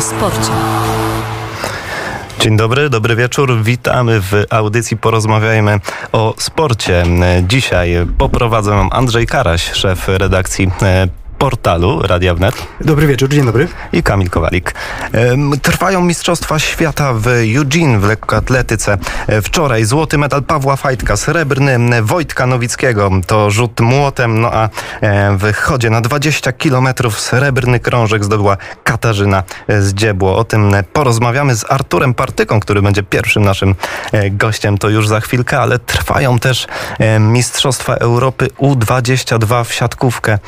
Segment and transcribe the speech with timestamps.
[0.00, 0.50] sporcie.
[2.40, 3.62] Dzień dobry, dobry wieczór.
[3.62, 5.80] Witamy w audycji Porozmawiajmy
[6.12, 7.04] o sporcie.
[7.42, 11.08] Dzisiaj poprowadzę Andrzej Karaś, szef redakcji e,
[11.38, 12.54] portalu Radia Wnet.
[12.80, 13.68] Dobry wieczór, dzień dobry.
[13.92, 14.74] I Kamil Kowalik.
[15.62, 18.98] Trwają Mistrzostwa Świata w Eugene w lekkoatletyce.
[19.26, 23.10] E, wczoraj złoty medal Pawła Fajtka, srebrny Wojtka Nowickiego.
[23.26, 24.68] To rzut młotem, no a
[25.00, 29.42] e, w chodzie na 20 kilometrów srebrny krążek zdobyła Katarzyna
[29.80, 30.36] Zdziebło.
[30.36, 33.74] O tym porozmawiamy z Arturem Partyką, który będzie pierwszym naszym
[34.12, 34.78] e, gościem.
[34.78, 36.66] To już za chwilkę, ale trwają też
[37.20, 40.38] Mistrzostwa Europy U22 w siatkówkę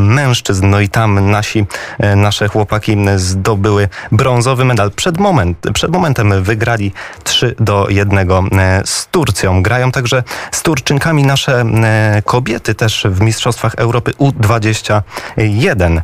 [0.00, 0.70] mężczyzn mężczyzn.
[0.70, 1.66] No i tam nasi,
[1.98, 4.90] e, nasze chłopaki zdobyły brązowy medal.
[4.90, 6.92] Przed, moment, przed momentem wygrali
[7.24, 9.62] 3 do 1 e, z Turcją.
[9.62, 16.00] Grają także z Turczynkami nasze e, kobiety też w Mistrzostwach Europy U21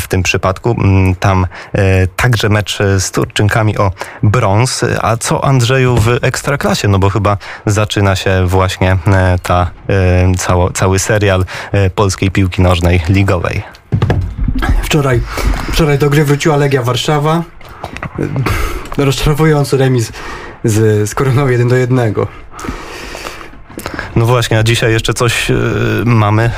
[0.00, 0.76] w tym przypadku.
[1.20, 1.46] Tam
[2.16, 4.84] także mecz z Turczynkami o brąz.
[5.02, 6.88] A co Andrzeju w Ekstraklasie?
[6.88, 8.96] No bo chyba zaczyna się właśnie
[9.42, 9.70] ta,
[10.38, 11.44] cało, cały serial
[11.94, 13.62] polskiej piłki nożnej ligowej.
[14.82, 15.20] Wczoraj,
[15.72, 17.42] wczoraj do gry wróciła Legia Warszawa.
[18.98, 20.12] Rozczarowujący remis
[20.64, 22.14] z, z Koroną 1 do 1.
[24.16, 25.54] No właśnie, a dzisiaj jeszcze coś y,
[26.04, 26.50] mamy y,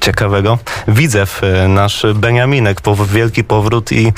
[0.00, 0.58] ciekawego.
[0.88, 4.12] Widzew, y, nasz Beniaminek, pow wielki powrót i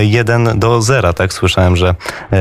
[0.00, 1.12] 1 do 0.
[1.12, 1.94] Tak słyszałem, że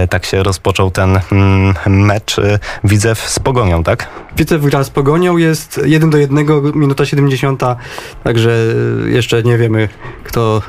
[0.10, 2.36] tak się rozpoczął ten mm, mecz.
[2.84, 4.08] Widzew z Pogonią, tak?
[4.38, 7.62] Widzew gra z Pogonią, jest 1 do 1, minuta 70,
[8.24, 8.52] także
[9.06, 9.90] jeszcze nie wiemy,
[10.24, 10.62] kto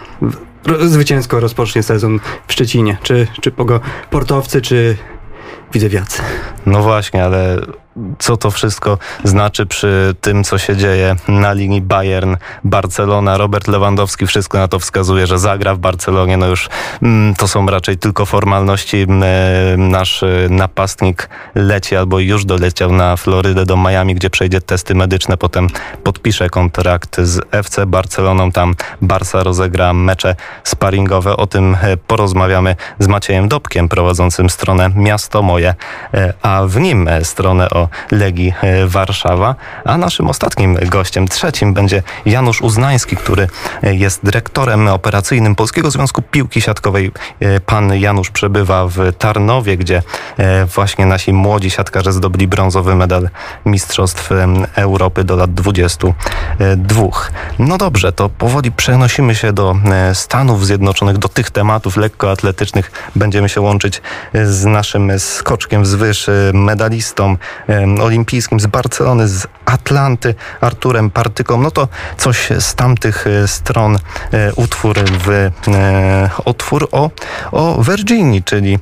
[0.81, 2.97] zwycięsko rozpocznie sezon w Szczecinie.
[3.03, 3.81] Czy, czy pogo,
[4.11, 4.97] portowcy, czy
[5.73, 6.23] widzewiacy.
[6.67, 7.57] No właśnie, ale
[8.19, 13.37] co to wszystko znaczy przy tym, co się dzieje na linii Bayern-Barcelona.
[13.37, 16.37] Robert Lewandowski wszystko na to wskazuje, że zagra w Barcelonie.
[16.37, 16.69] No już
[17.03, 18.97] mm, to są raczej tylko formalności.
[18.97, 24.61] Mm, e, nasz e, napastnik leci albo już doleciał na Florydę do Miami, gdzie przejdzie
[24.61, 25.37] testy medyczne.
[25.37, 25.69] Potem
[26.05, 28.53] podpisze kontrakt z FC Barceloną.
[28.53, 31.37] Tam Barca rozegra mecze sparingowe.
[31.37, 35.75] O tym e, porozmawiamy z Maciejem Dobkiem, prowadzącym stronę Miasto Moje,
[36.43, 39.55] a w nim stronę o Legii e, Warszawa.
[39.85, 43.49] A naszym ostatnim gościem, trzecim, będzie Janusz Uznański, który
[43.83, 47.13] e, jest dyrektorem operacyjnym Polskiego Związku Piłki Siatkowej.
[47.41, 50.03] E, pan Janusz przebywa w Tarnowie, gdzie
[50.75, 53.29] właśnie nasi młodzi siatkarze zdobyli brązowy medal
[53.67, 54.31] Mistrzostw
[54.77, 57.03] Europy do lat 22.
[57.59, 59.77] No dobrze, to powoli przenosimy się do
[60.15, 62.93] Stanów Zjednoczonych, do tych tematów lekkoatletycznych.
[63.17, 64.03] Będziemy się łączyć
[64.35, 67.37] z naszym skoczkiem wzwyż, medalistą
[68.01, 71.63] olimpijskim z Barcelony, z Atlanty, Arturem Partyką.
[71.63, 75.51] No to coś z tamtych e, stron e, utwór w e,
[76.45, 77.11] utwór o,
[77.53, 78.79] o Virginii, czyli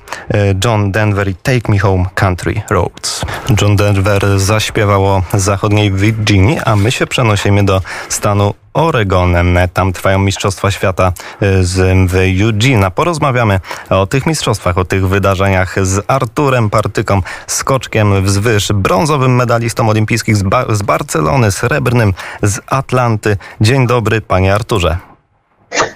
[0.65, 3.25] John Denver i Take Me Home Country Roads.
[3.61, 9.59] John Denver zaśpiewał o zachodniej Virginii, a my się przenosimy do stanu Oregonem.
[9.75, 12.91] Tam trwają Mistrzostwa Świata y, z, w Eugene.
[12.91, 13.61] Porozmawiamy
[13.91, 20.43] o tych mistrzostwach, o tych wydarzeniach z Arturem Partyką, skoczkiem wzwyż, brązowym medalistą olimpijskich z,
[20.43, 23.37] ba z Barcelony, srebrnym z Atlanty.
[23.61, 24.97] Dzień dobry, panie Arturze.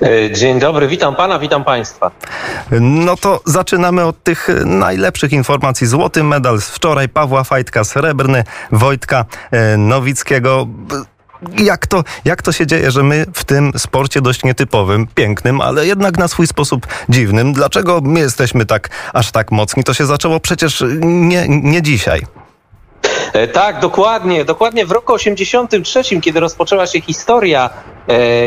[0.02, 2.10] E, dzień dobry, witam pana, witam państwa.
[2.80, 5.86] No to zaczynamy od tych najlepszych informacji.
[5.86, 10.66] Złoty medal z wczoraj Pawła Fajtka, srebrny Wojtka e, Nowickiego
[11.58, 15.86] jak to, jak to się dzieje, że my w tym sporcie dość nietypowym, pięknym, ale
[15.86, 19.84] jednak na swój sposób dziwnym, dlaczego my jesteśmy tak aż tak mocni?
[19.84, 22.22] To się zaczęło przecież nie, nie dzisiaj.
[23.32, 24.44] E, tak, dokładnie.
[24.44, 27.70] Dokładnie w roku 83, kiedy rozpoczęła się historia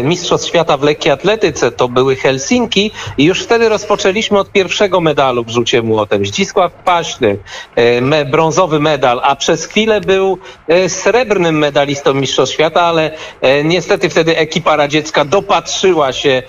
[0.03, 5.43] Mistrzostw Świata w lekkiej atletyce, to były Helsinki i już wtedy rozpoczęliśmy od pierwszego medalu
[5.43, 6.25] w rzucie młotem.
[6.25, 7.37] Zdzisław Paśny,
[7.75, 10.37] e, me, brązowy medal, a przez chwilę był
[10.67, 13.11] e, srebrnym medalistą Mistrzostw Świata, ale
[13.41, 16.43] e, niestety wtedy ekipa radziecka dopatrzyła się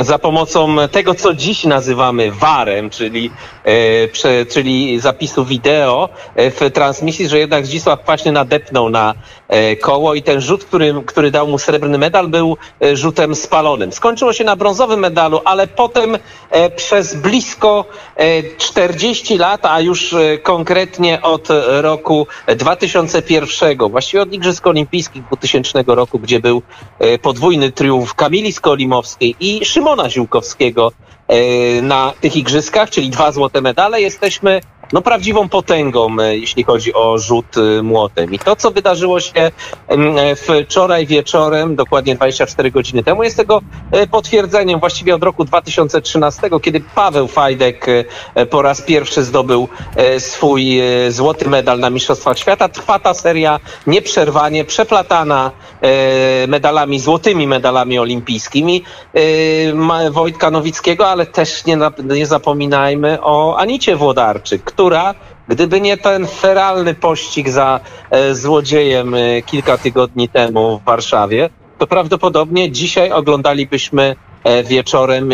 [0.00, 3.30] za pomocą tego, co dziś nazywamy VAR-em, czyli,
[3.64, 9.14] e, czyli zapisu wideo e, w transmisji, że jednak Zdzisław Kwaśny nadepnął na
[9.48, 12.56] e, koło i ten rzut, który, który dał mu srebrny medal, był
[12.92, 13.92] rzutem spalonym.
[13.92, 16.18] Skończyło się na brązowym medalu, ale potem
[16.76, 17.84] przez blisko
[18.58, 22.26] 40 lat, a już konkretnie od roku
[22.56, 26.62] 2001, właściwie od Igrzysk Olimpijskich 2000 roku, gdzie był
[27.22, 30.92] podwójny triumf Kamili Skolimowskiej i Szymona Ziółkowskiego
[31.28, 34.00] e, na tych igrzyskach, czyli dwa złote medale.
[34.00, 34.60] Jesteśmy
[34.92, 38.34] no, prawdziwą potęgą, jeśli chodzi o rzut młotem.
[38.34, 39.50] I to, co wydarzyło się
[40.66, 43.60] wczoraj wieczorem, dokładnie 24 godziny temu, jest tego
[44.10, 47.86] potwierdzeniem właściwie od roku 2013, kiedy Paweł Fajdek
[48.50, 49.68] po raz pierwszy zdobył
[50.18, 52.68] swój złoty medal na Mistrzostwach Świata.
[52.68, 55.50] Trwa ta seria nieprzerwanie, przeplatana
[56.48, 58.84] medalami, złotymi medalami olimpijskimi
[60.10, 65.14] Wojtka Nowickiego, ale też nie, nie zapominajmy o Anicie Włodarczyk, która
[65.48, 67.80] Gdyby nie ten feralny pościg za
[68.10, 75.30] e, złodziejem e, kilka tygodni temu w Warszawie, to prawdopodobnie dzisiaj oglądalibyśmy e, wieczorem,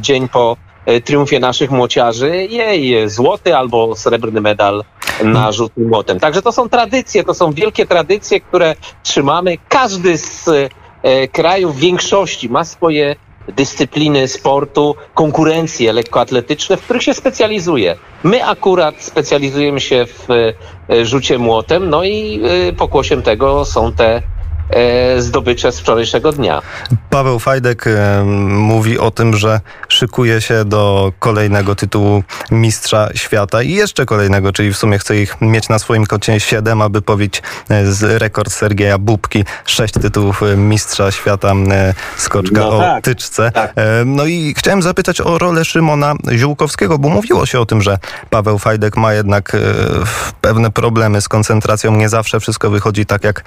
[0.00, 0.56] dzień po
[1.04, 4.84] triumfie naszych młociarzy, jej złoty albo srebrny medal
[5.24, 6.20] na rzut młotem.
[6.20, 9.58] Także to są tradycje, to są wielkie tradycje, które trzymamy.
[9.68, 10.50] Każdy z
[11.32, 13.16] krajów, większości ma swoje
[13.48, 17.96] dyscypliny sportu, konkurencje lekkoatletyczne, w których się specjalizuje.
[18.24, 24.22] My akurat specjalizujemy się w e, rzucie młotem, no i e, pokłosiem tego są te
[25.18, 26.62] zdobycze z wczorajszego dnia.
[27.10, 33.70] Paweł Fajdek e, mówi o tym, że szykuje się do kolejnego tytułu mistrza świata i
[33.70, 37.92] jeszcze kolejnego, czyli w sumie chce ich mieć na swoim kocie 7, aby powić e,
[37.92, 41.52] z rekord Sergieja Bubki, sześć tytułów mistrza świata
[42.16, 43.50] skoczka no tak, o tyczce.
[43.50, 43.74] Tak.
[44.06, 47.98] No i chciałem zapytać o rolę Szymona Ziółkowskiego, bo mówiło się o tym, że
[48.30, 49.56] Paweł Fajdek ma jednak
[50.40, 53.44] pewne problemy z koncentracją, nie zawsze wszystko wychodzi tak jak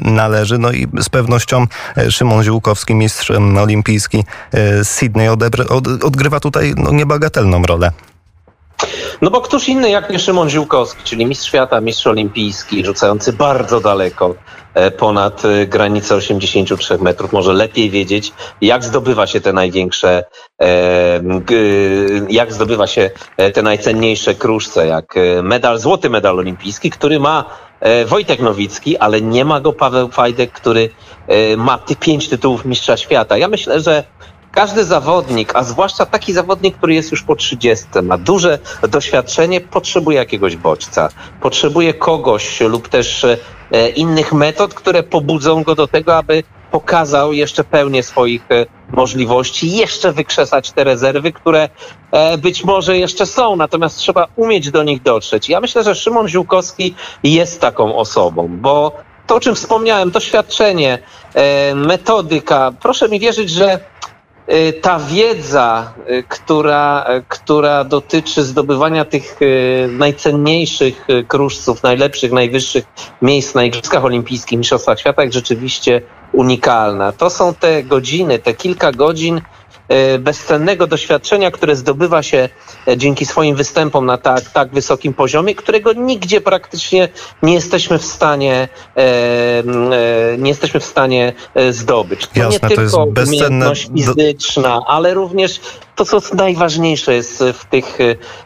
[0.00, 0.58] należy należy.
[0.58, 1.66] No i z pewnością
[1.96, 3.30] e, Szymon Ziółkowski, mistrz
[3.60, 4.18] olimpijski
[4.52, 5.28] e, z Sydney,
[6.02, 7.92] odgrywa tutaj no, niebagatelną rolę.
[9.22, 13.80] No bo któż inny jak nie Szymon Ziółkowski, czyli mistrz świata, mistrz olimpijski, rzucający bardzo
[13.80, 14.34] daleko
[14.74, 20.24] e, ponad granicę 83 metrów, może lepiej wiedzieć, jak zdobywa się te największe,
[22.28, 23.10] jak zdobywa się
[23.54, 27.44] te najcenniejsze kruszce, jak medal, złoty medal olimpijski, który ma
[27.80, 30.90] E, Wojtek Nowicki, ale nie ma go Paweł Fajdek, który
[31.26, 33.38] e, ma tych pięć tytułów mistrza świata.
[33.38, 34.04] Ja myślę, że
[34.56, 38.58] każdy zawodnik, a zwłaszcza taki zawodnik, który jest już po 30, ma duże
[38.88, 41.08] doświadczenie, potrzebuje jakiegoś bodźca.
[41.40, 47.64] Potrzebuje kogoś lub też e, innych metod, które pobudzą go do tego, aby pokazał jeszcze
[47.64, 48.66] pełnię swoich e,
[48.96, 51.68] możliwości, jeszcze wykrzesać te rezerwy, które
[52.10, 55.48] e, być może jeszcze są, natomiast trzeba umieć do nich dotrzeć.
[55.48, 58.92] Ja myślę, że Szymon Ziółkowski jest taką osobą, bo
[59.26, 60.98] to, o czym wspomniałem, doświadczenie,
[61.74, 63.80] metodyka, proszę mi wierzyć, że
[64.82, 65.94] ta wiedza,
[66.28, 69.40] która, która dotyczy zdobywania tych
[69.88, 72.84] najcenniejszych kruszców, najlepszych, najwyższych
[73.22, 76.02] miejsc na Igrzyskach Olimpijskich, Mistrzostwach Świata, jak rzeczywiście
[76.32, 77.12] unikalna.
[77.12, 79.40] To są te godziny, te kilka godzin
[80.18, 82.48] bezcennego doświadczenia, które zdobywa się
[82.88, 87.08] e, dzięki swoim występom na tak, tak wysokim poziomie, którego nigdzie praktycznie
[87.42, 89.62] nie jesteśmy w stanie e,
[90.38, 91.32] nie jesteśmy w stanie
[91.70, 92.26] zdobyć.
[92.26, 93.46] To Jasne, nie to tylko bezcenne...
[93.46, 95.60] umiejętność fizyczna, ale również
[95.96, 97.98] to, co najważniejsze jest w tych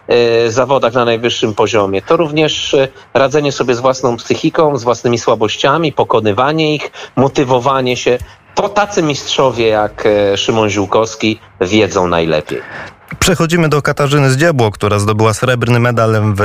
[0.09, 5.19] e, zawodach na najwyższym poziomie, to również e, radzenie sobie z własną psychiką, z własnymi
[5.19, 8.19] słabościami, pokonywanie ich, motywowanie się.
[8.61, 12.63] To tacy mistrzowie jak e, Szymon Ziółkowski wiedzą najlepiej.
[13.19, 16.41] Przechodzimy do Katarzyny Zdziebło, która zdobyła srebrny medal w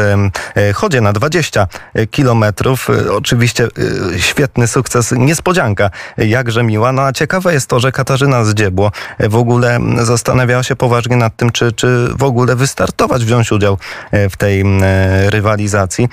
[0.55, 1.67] e, chodzie na 20
[2.11, 2.89] kilometrów.
[2.89, 3.67] E, oczywiście
[4.13, 6.91] e, świetny sukces, niespodzianka, jakże miła.
[6.91, 11.51] No a ciekawe jest to, że Katarzyna Zdziebło w ogóle zastanawiała się poważnie nad tym,
[11.51, 13.77] czy, czy w ogóle wystartować, wziąć udział
[14.29, 14.63] w tej
[15.29, 16.09] rywalizacji.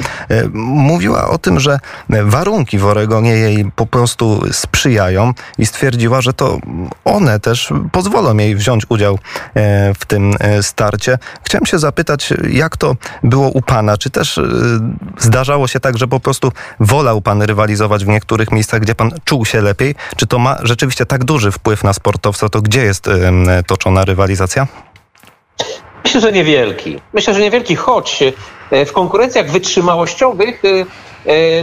[0.53, 1.79] Mówiła o tym, że
[2.23, 6.59] warunki w Oregonie jej po prostu sprzyjają i stwierdziła, że to
[7.05, 9.19] one też pozwolą jej wziąć udział
[9.99, 11.19] w tym starcie.
[11.45, 13.99] Chciałem się zapytać, jak to było u Pana?
[13.99, 14.43] Czy też e,
[15.19, 19.45] zdarzało się tak, że po prostu wolał Pan rywalizować w niektórych miejscach, gdzie Pan czuł
[19.45, 19.95] się lepiej?
[20.17, 22.49] Czy to ma rzeczywiście tak duży wpływ na sportowca?
[22.49, 23.09] To gdzie jest
[23.67, 24.67] toczona rywalizacja?
[26.05, 27.01] Myślę, że niewielki.
[27.13, 28.25] Myślę, że niewielki, choć
[28.71, 30.85] e, w konkurencjach wytrzymałościowych E,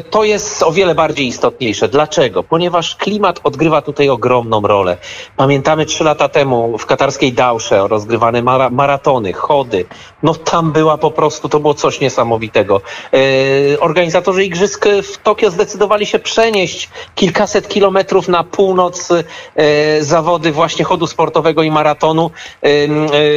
[0.10, 1.88] to jest o wiele bardziej istotniejsze.
[1.88, 2.44] Dlaczego?
[2.44, 4.98] Ponieważ klimat odgrywa tutaj ogromną rolę.
[5.38, 9.86] Pamiętamy trzy lata temu w katarskiej Dausze rozgrywane mara maratony, chody.
[10.24, 12.82] No tam była po prostu, to było coś niesamowitego.
[13.14, 20.86] E, organizatorzy igrzysk w Tokio zdecydowali się przenieść kilkaset kilometrów na północ e, zawody właśnie
[20.86, 22.32] chodu sportowego i maratonu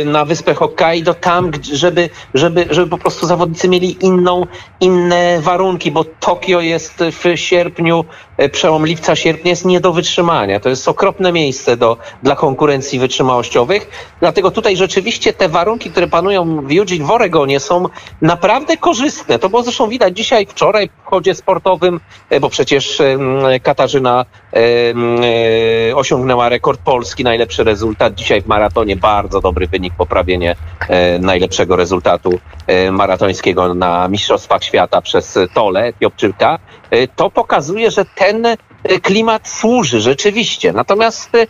[0.04, 4.46] na wyspę Hokkaido tam, żeby, żeby, żeby po prostu zawodnicy mieli inną,
[4.80, 8.04] inne warunki, bo Tokio jest w sierpniu,
[8.36, 10.60] e, przełom lipca, sierpnia jest nie do wytrzymania.
[10.60, 13.90] To jest okropne miejsce do, dla konkurencji wytrzymałościowych.
[14.20, 17.84] Dlatego tutaj rzeczywiście te warunki, które panują w Eugene w Oregonie są
[18.22, 19.38] naprawdę korzystne.
[19.38, 22.00] To było zresztą widać dzisiaj, wczoraj w chodzie sportowym,
[22.30, 23.02] e, bo przecież
[23.62, 24.24] Katarzyna
[25.94, 28.14] osiągnęła rekord Polski, najlepszy rezultat.
[28.14, 30.56] Dzisiaj w maratonie bardzo dobry wynik, poprawienie
[31.20, 32.38] najlepszego rezultatu
[32.92, 36.58] maratońskiego na Mistrzostwach Świata przez Tole, Etiopczyka,
[36.94, 38.56] y, to pokazuje, że ten y,
[39.02, 40.72] klimat służy rzeczywiście.
[40.72, 41.46] Natomiast Y,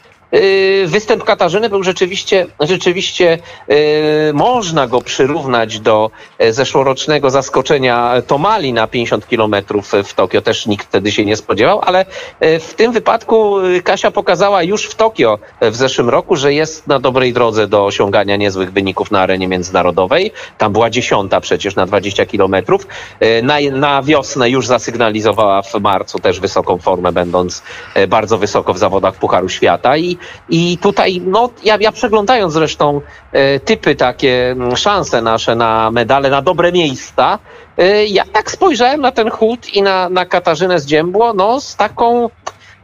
[0.87, 3.39] występ Katarzyny był rzeczywiście, rzeczywiście
[3.71, 10.43] y, można go przyrównać do e, zeszłorocznego zaskoczenia Tomali na 50 kilometrów w Tokio.
[10.43, 12.07] Też nikt wtedy się nie spodziewał, ale
[12.41, 16.99] e, w tym wypadku Kasia pokazała już w Tokio w zeszłym roku, że jest na
[16.99, 20.33] dobrej drodze do osiągania niezłych wyników na arenie międzynarodowej.
[20.59, 22.87] Tam była dziesiąta przecież na 20 kilometrów.
[23.21, 27.63] E, na, na wiosnę już zasygnalizowała w marcu też wysoką formę, będąc
[28.09, 33.01] bardzo wysoko w zawodach Pucharu Świata i i tutaj, no, ja, ja przeglądając zresztą
[33.33, 37.39] e, typy takie, szanse nasze na medale, na dobre miejsca,
[37.79, 41.77] e, ja tak spojrzałem na ten chód i na, na Katarzynę z Dziębło, no, z
[41.77, 42.31] taką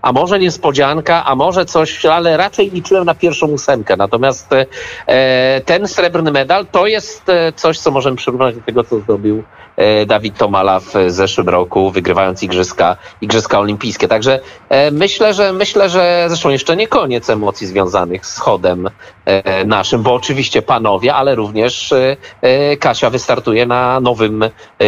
[0.02, 3.96] a może niespodzianka, a może coś, ale raczej liczyłem na pierwszą ósemkę.
[3.96, 4.48] Natomiast
[5.06, 9.42] e, ten srebrny medal to jest e, coś, co możemy przyrównać do tego, co zrobił
[9.76, 14.08] e, Dawid Tomala w zeszłym roku, wygrywając Igrzyska, Igrzyska Olimpijskie.
[14.08, 18.90] Także e, myślę, że myślę, że zresztą jeszcze nie koniec emocji związanych z chodem
[19.66, 21.92] naszym, bo oczywiście panowie, ale również
[22.42, 24.44] e, Kasia wystartuje na nowym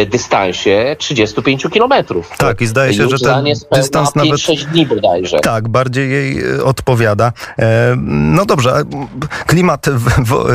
[0.07, 2.29] dystansie 35 kilometrów.
[2.37, 4.31] Tak, i zdaje się, Już że ten dystans nawet...
[4.31, 5.39] 5-6 dni bodajże.
[5.39, 7.31] Tak, bardziej jej e, odpowiada.
[7.59, 8.83] E, no dobrze,
[9.45, 10.09] klimat w,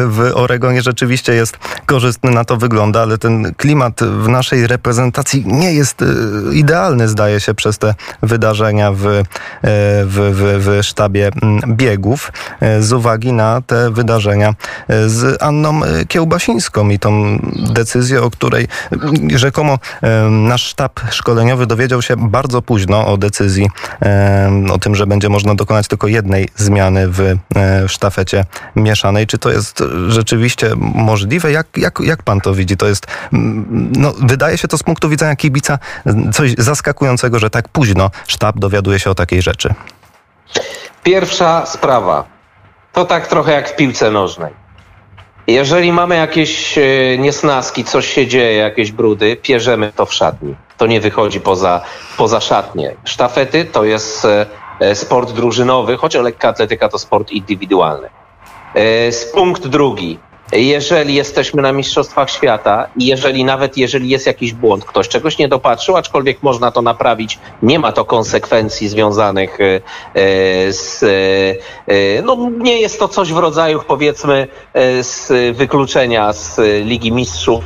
[0.08, 5.72] w, Oregonie rzeczywiście jest korzystny, na to wygląda, ale ten klimat w naszej reprezentacji nie
[5.72, 6.06] jest e,
[6.54, 11.30] idealny, zdaje się, przez te wydarzenia w, w, w, w sztabie
[11.66, 12.32] biegów,
[12.80, 14.54] z uwagi na te wydarzenia
[15.06, 18.68] z Anną Kiełbasińską i tą decyzję, o której
[19.34, 19.78] rzekomo
[20.30, 23.70] nasz sztab szkoleniowy dowiedział się bardzo późno o decyzji
[24.72, 27.36] o tym, że będzie można dokonać tylko jednej zmiany w e,
[27.88, 28.44] sztafecie
[28.76, 29.26] mieszanej.
[29.26, 31.52] Czy to jest rzeczywiście możliwe?
[31.52, 32.76] Jak, jak, jak pan to widzi?
[32.76, 33.06] To jest,
[33.92, 35.78] no, wydaje się to z punktu widzenia kibica
[36.32, 39.74] coś zaskakującego, że tak późno sztab dowiaduje się o takiej rzeczy.
[41.02, 42.35] Pierwsza sprawa.
[42.96, 44.52] To tak trochę jak w piłce nożnej.
[45.46, 46.82] Jeżeli mamy jakieś e,
[47.18, 51.80] niesnaski, coś się dzieje, jakieś brudy, pierzemy to w szatni to nie wychodzi poza,
[52.16, 52.96] poza szatnię.
[53.04, 54.46] Sztafety to jest e,
[54.80, 58.08] e, sport drużynowy, choć lekka atletyka to sport indywidualny.
[58.74, 60.18] E, punkt drugi
[60.52, 65.48] jeżeli jesteśmy na Mistrzostwach Świata i jeżeli nawet jeżeli jest jakiś błąd, ktoś czegoś nie
[65.48, 69.80] dopatrzył, aczkolwiek można to naprawić, nie ma to konsekwencji związanych e,
[70.72, 71.02] z,
[71.88, 77.64] e, no nie jest to coś w rodzaju powiedzmy e, z wykluczenia z Ligi Mistrzów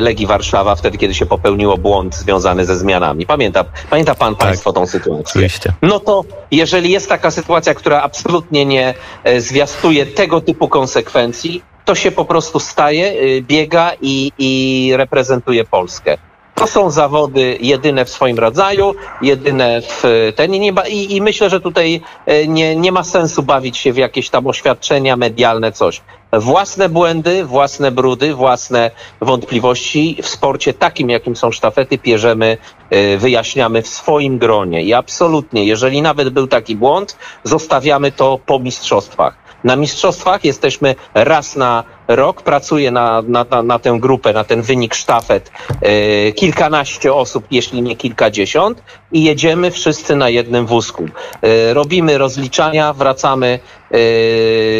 [0.00, 3.26] Legii Warszawa, wtedy kiedy się popełniło błąd związany ze zmianami.
[3.26, 5.24] Pamięta, pamięta pan tak, państwo tą sytuację?
[5.30, 5.72] Oczywiście.
[5.82, 8.94] No to jeżeli jest taka sytuacja, która absolutnie nie
[9.38, 16.18] zwiastuje tego typu konsekwencji, to się po prostu staje, y, biega i, i reprezentuje Polskę.
[16.54, 20.02] To są zawody jedyne w swoim rodzaju, jedyne w
[20.36, 23.96] ten i, i, i myślę, że tutaj y, nie, nie ma sensu bawić się w
[23.96, 26.00] jakieś tam oświadczenia medialne, coś.
[26.32, 28.90] Własne błędy, własne brudy, własne
[29.20, 32.56] wątpliwości w sporcie takim, jakim są sztafety, pierzemy,
[32.92, 34.82] y, wyjaśniamy w swoim gronie.
[34.82, 40.44] I absolutnie, jeżeli nawet był taki błąd, zostawiamy to po mistrzostwach na mistrzostwach.
[40.44, 42.42] Jesteśmy raz na rok.
[42.42, 47.82] Pracuje na, na, na, na tę grupę, na ten wynik sztafet e, kilkanaście osób, jeśli
[47.82, 48.82] nie kilkadziesiąt
[49.12, 51.04] i jedziemy wszyscy na jednym wózku.
[51.42, 53.58] E, robimy rozliczania, wracamy
[53.90, 53.96] e,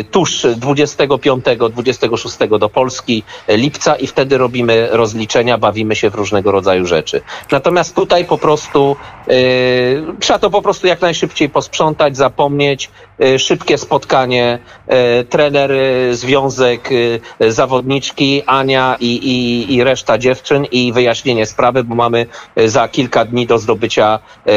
[0.05, 7.21] tuż 25-26 do Polski lipca i wtedy robimy rozliczenia, bawimy się w różnego rodzaju rzeczy.
[7.51, 8.97] Natomiast tutaj po prostu
[10.21, 12.91] trzeba to po prostu jak najszybciej posprzątać, zapomnieć,
[13.39, 14.59] szybkie spotkanie,
[15.29, 15.71] trener,
[16.13, 16.91] związek,
[17.49, 22.27] zawodniczki Ania i, i, i reszta dziewczyn i wyjaśnienie sprawy, bo mamy
[22.67, 24.51] za kilka dni do zdobycia e,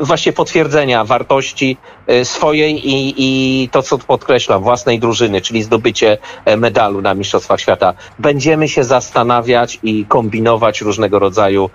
[0.00, 1.76] właśnie potwierdzenia wartości
[2.06, 7.60] e, swojej i, i to, co podkreślam, własnej drużyny, czyli zdobycie e, medalu na Mistrzostwach
[7.60, 7.94] Świata.
[8.18, 11.70] Będziemy się zastanawiać i kombinować różnego rodzaju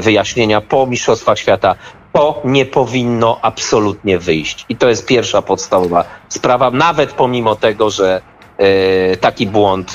[0.00, 1.74] wyjaśnienia po Mistrzostwach Świata
[2.12, 4.66] to nie powinno absolutnie wyjść.
[4.68, 8.20] I to jest pierwsza podstawowa sprawa, nawet pomimo tego, że
[9.20, 9.94] taki błąd,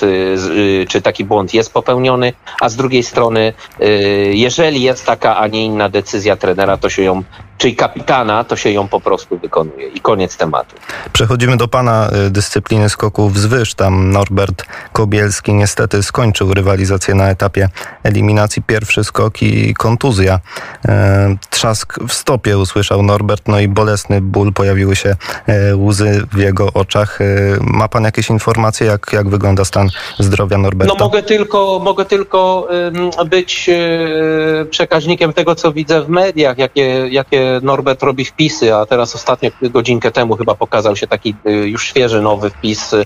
[0.89, 3.53] czy taki błąd jest popełniony, a z drugiej strony,
[4.31, 7.23] jeżeli jest taka, a nie inna decyzja trenera, to się ją
[7.57, 9.87] czyli kapitana, to się ją po prostu wykonuje.
[9.87, 10.75] I koniec tematu.
[11.13, 13.73] Przechodzimy do pana y, dyscypliny skoków wzwyż.
[13.75, 17.69] Tam Norbert Kobielski niestety skończył rywalizację na etapie
[18.03, 18.61] eliminacji.
[18.61, 20.39] Pierwszy skok i kontuzja.
[20.87, 25.15] E, trzask w stopie usłyszał Norbert, no i bolesny ból, pojawiły się
[25.47, 27.19] e, łzy w jego oczach.
[27.61, 30.93] Ma pan jakieś informacje, jak, jak wygląda stan zdrowia Norberta?
[30.93, 32.67] No mogę tylko, mogę tylko
[33.25, 33.69] być
[34.69, 40.11] przekaźnikiem tego, co widzę w mediach, jakie, jakie Norbert robi wpisy, a teraz ostatnio godzinkę
[40.11, 43.05] temu chyba pokazał się taki y, już świeży nowy wpis y,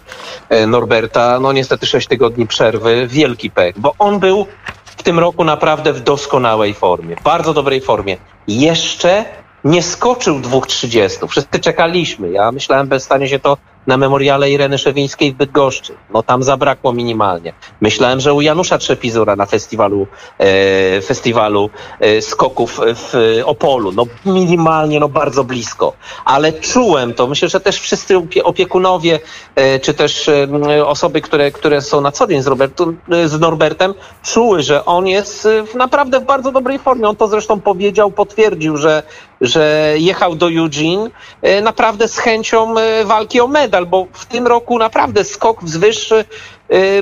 [0.67, 1.39] Norberta.
[1.39, 4.47] No niestety 6 tygodni przerwy, wielki pech, bo on był
[4.85, 8.17] w tym roku naprawdę w doskonałej formie, bardzo dobrej formie.
[8.47, 9.25] Jeszcze
[9.63, 11.27] nie skoczył 2.30.
[11.27, 12.31] Wszyscy czekaliśmy.
[12.31, 15.93] Ja myślałem, że stanie się to na memoriale Ireny Szewińskiej w Bydgoszczy.
[16.13, 17.53] No tam zabrakło minimalnie.
[17.81, 23.91] Myślałem, że u Janusza Trzepizura na festiwalu, e, festiwalu e, skoków w Opolu.
[23.91, 25.93] No minimalnie, no bardzo blisko.
[26.25, 27.27] Ale czułem to.
[27.27, 29.19] Myślę, że też wszyscy opiekunowie,
[29.55, 33.39] e, czy też e, osoby, które, które są na co dzień z, Robertu, e, z
[33.39, 37.09] Norbertem, czuły, że on jest w, naprawdę w bardzo dobrej formie.
[37.09, 39.03] On to zresztą powiedział, potwierdził, że,
[39.41, 41.09] że jechał do Eugene
[41.41, 42.75] e, naprawdę z chęcią
[43.05, 46.13] walki o medal medal, bo w tym roku naprawdę skok wzwyż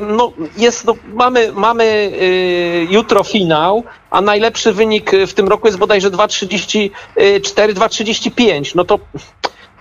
[0.01, 5.79] no, jest, no, mamy, mamy y, jutro finał, a najlepszy wynik w tym roku jest
[5.79, 6.89] bodajże 2,34,
[7.73, 8.75] 2,35.
[8.75, 8.99] No to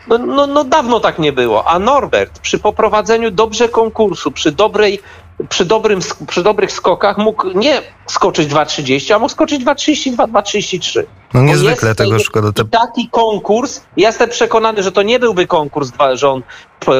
[0.08, 1.68] no, no, no dawno tak nie było.
[1.68, 5.00] A Norbert przy poprowadzeniu dobrze konkursu, przy dobrej
[5.48, 11.02] przy, dobrym, przy dobrych skokach mógł nie skoczyć 2,30, a mógł skoczyć 2,32, 2,33.
[11.34, 12.52] No niezwykle tego szkoda.
[12.52, 12.64] Te...
[12.64, 16.42] Taki konkurs, ja jestem przekonany, że to nie byłby konkurs, że on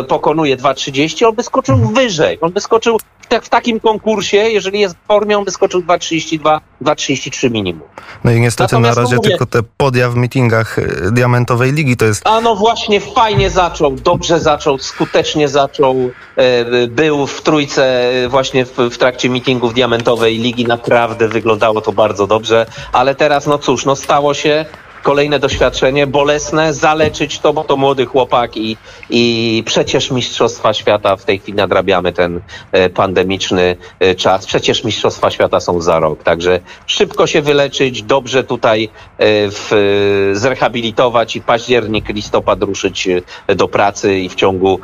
[0.09, 1.95] pokonuje 2,30, on by skoczył mhm.
[1.95, 2.39] wyżej.
[2.41, 2.99] On by skoczył
[3.43, 7.89] w takim konkursie, jeżeli jest w formie, on by skoczył 2,32, 2,33 minimum.
[8.25, 11.97] No i niestety Natomiast na razie mówię, tylko te podia w mitingach e, Diamentowej Ligi
[11.97, 12.27] to jest...
[12.27, 16.11] A no właśnie, fajnie zaczął, dobrze zaczął, skutecznie zaczął.
[16.37, 20.65] E, był w trójce e, właśnie w, w trakcie mitingów Diamentowej Ligi.
[20.65, 24.65] Naprawdę wyglądało to bardzo dobrze, ale teraz no cóż, no stało się
[25.05, 28.77] kolejne doświadczenie, bolesne, zaleczyć to, bo to młody chłopak i,
[29.11, 32.41] i przecież Mistrzostwa Świata, w tej chwili nadrabiamy ten
[32.73, 38.45] e, pandemiczny e, czas, przecież Mistrzostwa Świata są za rok, także szybko się wyleczyć, dobrze
[38.45, 38.89] tutaj e,
[39.51, 43.09] w, zrehabilitować i październik, listopad ruszyć
[43.57, 44.81] do pracy i w ciągu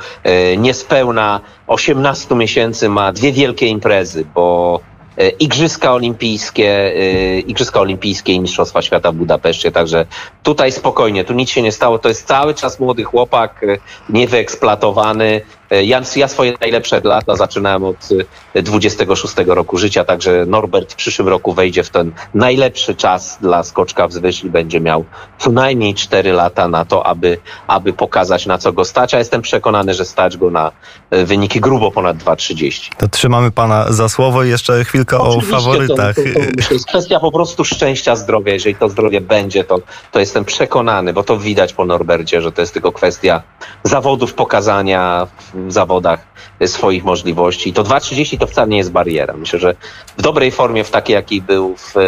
[0.58, 4.80] niespełna 18 miesięcy ma dwie wielkie imprezy, bo
[5.28, 10.06] Igrzyska Olimpijskie, e, Igrzyska Olimpijskie i Mistrzostwa Świata w Budapeszcie, także
[10.42, 13.78] tutaj spokojnie, tu nic się nie stało, to jest cały czas młody chłopak, e,
[14.08, 18.08] niewyeksploatowany, E, ja, ja swoje najlepsze lata zaczynałem od
[18.54, 23.62] 26 e, roku życia, także Norbert w przyszłym roku wejdzie w ten najlepszy czas dla
[23.62, 25.04] skoczka wzwyż i będzie miał
[25.38, 29.42] co najmniej 4 lata na to, aby, aby pokazać na co go stać, a jestem
[29.42, 30.72] przekonany, że stać go na
[31.10, 32.90] e, wyniki grubo ponad 2,30.
[32.96, 36.16] To trzymamy pana za słowo i jeszcze chwilkę Oczywiście, o faworytach.
[36.16, 38.52] To, to, to jest kwestia po prostu szczęścia zdrowia.
[38.52, 39.80] Jeżeli to zdrowie będzie, to,
[40.12, 43.42] to jestem przekonany, bo to widać po Norbercie, że to jest tylko kwestia
[43.84, 45.26] zawodów, pokazania
[45.68, 46.26] zawodach
[46.66, 47.72] swoich możliwości.
[47.72, 49.34] To 2,30 to wcale nie jest bariera.
[49.36, 49.74] Myślę, że
[50.18, 52.00] w dobrej formie, w takiej jakiej był w e,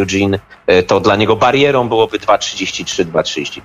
[0.00, 3.60] Eugene, e, to dla niego barierą byłoby 2,33, 2,34.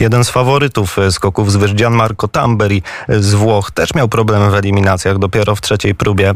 [0.00, 5.18] Jeden z faworytów e, skoków z Gianmarco Tamberi z Włoch też miał problemy w eliminacjach.
[5.18, 6.34] Dopiero w trzeciej próbie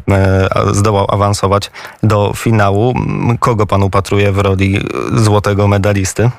[0.72, 1.70] zdołał awansować
[2.02, 2.94] do finału.
[3.40, 4.80] Kogo pan upatruje w roli
[5.12, 6.30] złotego medalisty?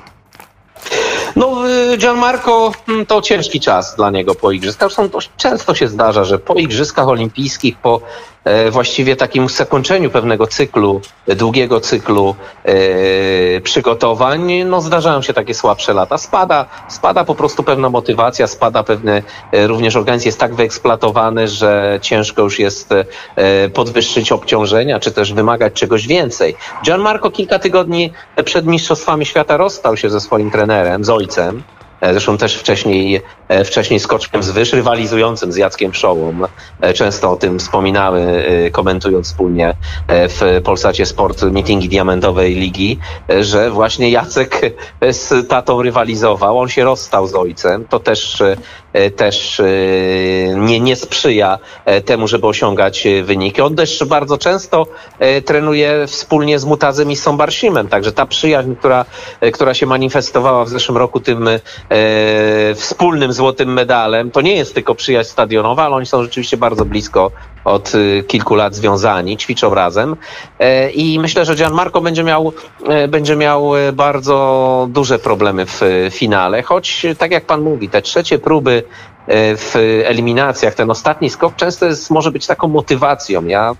[1.36, 4.92] No, y, Gianmarco mm, to ciężki czas dla niego po igrzyskach.
[4.92, 8.00] Zresztą często się zdarza, że po igrzyskach olimpijskich, po
[8.44, 15.94] E, właściwie takim zakończeniu pewnego cyklu, długiego cyklu e, przygotowań, no zdarzają się takie słabsze
[15.94, 16.18] lata.
[16.18, 21.98] Spada, spada po prostu pewna motywacja, spada pewne, e, również organizm jest tak wyeksploatowany, że
[22.02, 22.94] ciężko już jest
[23.74, 26.56] podwyższyć obciążenia, czy też wymagać czegoś więcej.
[26.84, 28.12] Gianmarco kilka tygodni
[28.44, 31.62] przed Mistrzostwami Świata rozstał się ze swoim trenerem, z ojcem,
[32.02, 36.34] E, zresztą też wcześniej, e, wcześniej skoczkiem z rywalizującym z Jackiem Szołą.
[36.80, 38.22] E, często o tym wspominały,
[38.72, 39.74] komentując wspólnie
[40.08, 42.98] w Polsacie Sport meetingi Diamentowej Ligi,
[43.40, 44.60] że właśnie Jacek
[45.10, 46.58] z tatą rywalizował.
[46.58, 47.84] On się rozstał z ojcem.
[47.84, 48.42] To też,
[49.16, 49.62] też
[50.56, 51.58] nie, nie sprzyja
[52.04, 53.60] temu, żeby osiągać wyniki.
[53.60, 54.86] On też bardzo często
[55.44, 57.88] trenuje wspólnie z Mutazem i Sombarsimem.
[57.88, 59.04] Także ta przyjaźń, która,
[59.52, 61.48] która się manifestowała w zeszłym roku tym
[61.92, 64.30] E, wspólnym złotym medalem.
[64.30, 67.30] To nie jest tylko przyjaźń stadionowa, ale oni są rzeczywiście bardzo blisko
[67.64, 70.16] od y, kilku lat związani, ćwiczą razem.
[70.58, 72.52] E, i myślę, że Gianmarco będzie miał,
[72.88, 78.02] e, będzie miał e, bardzo duże problemy w finale, choć tak jak pan mówi, te
[78.02, 78.82] trzecie próby
[79.28, 80.74] w eliminacjach.
[80.74, 83.44] Ten ostatni skok często jest, może być taką motywacją.
[83.44, 83.74] Ja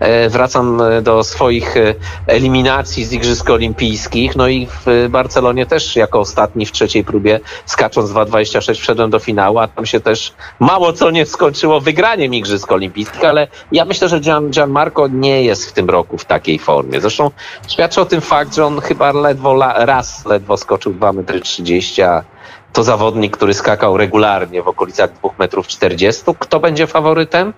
[0.00, 1.94] e, wracam do swoich e,
[2.26, 8.10] eliminacji z Igrzysk Olimpijskich, no i w Barcelonie też jako ostatni w trzeciej próbie skacząc
[8.10, 13.24] 2.26 wszedłem do finału, a tam się też mało co nie skończyło wygraniem Igrzysk Olimpijskich,
[13.24, 17.00] ale ja myślę, że Gian, Gianmarco nie jest w tym roku w takiej formie.
[17.00, 17.30] Zresztą
[17.68, 22.24] świadczy o tym fakt, że on chyba ledwo raz ledwo skoczył 2,30 m,
[22.72, 26.22] to zawodnik, który skakał regularnie w okolicach 2 metrów 40.
[26.38, 27.52] Kto będzie faworytem?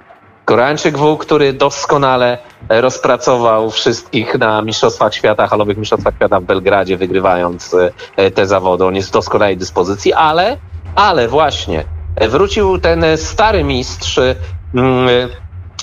[0.44, 7.76] Koreańczyk W, który doskonale rozpracował wszystkich na Mistrzostwach Świata, halowych Mistrzostwach Świata w Belgradzie, wygrywając
[8.16, 8.84] e, te zawody.
[8.84, 10.56] On jest w doskonałej dyspozycji, ale,
[10.94, 11.84] ale właśnie
[12.28, 14.20] wrócił ten stary mistrz
[14.74, 15.28] mm,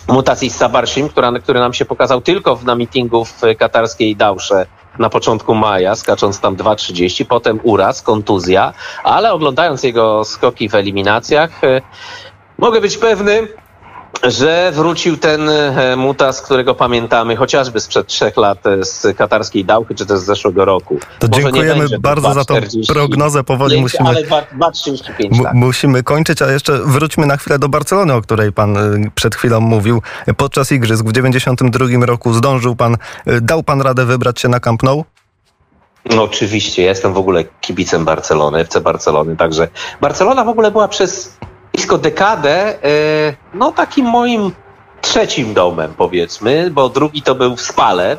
[0.08, 1.10] mutacji Sabarsim,
[1.44, 4.66] który nam się pokazał tylko na mitingu w katarskiej Dausze
[5.00, 11.64] na początku maja, skacząc tam 2.30, potem uraz, kontuzja, ale oglądając jego skoki w eliminacjach,
[11.64, 11.82] e,
[12.58, 13.48] mogę być pewny,
[14.24, 19.96] że wrócił ten e, mutas, którego pamiętamy chociażby sprzed trzech lat e, z katarskiej dałki,
[19.96, 21.00] czy też z zeszłego roku.
[21.20, 22.56] To Może dziękujemy bardzo za tą
[22.88, 23.44] prognozę.
[23.44, 25.54] Powoli musimy, ale 2,35 tak.
[25.54, 28.82] musimy kończyć, a jeszcze wróćmy na chwilę do Barcelony, o której pan e,
[29.16, 30.02] przed chwilą mówił.
[30.38, 32.98] Podczas igrzysk w 92 roku zdążył pan,
[33.42, 35.06] dał pan radę wybrać się na Camp Nou?
[36.16, 39.68] No oczywiście, ja jestem w ogóle kibicem Barcelony, FC Barcelony, także
[40.02, 41.38] Barcelona w ogóle była przez
[41.78, 44.52] blisko dekadę, e, no takim moim
[45.02, 48.18] trzecim domem powiedzmy, bo drugi to był w Spale,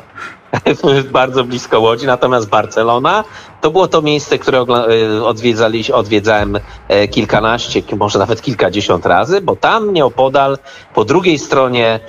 [1.11, 3.23] bardzo blisko Łodzi, natomiast Barcelona
[3.61, 9.55] to było to miejsce, które e, odwiedzali, odwiedzałem e, kilkanaście, może nawet kilkadziesiąt razy, bo
[9.55, 10.57] tam nieopodal,
[10.93, 11.99] po drugiej stronie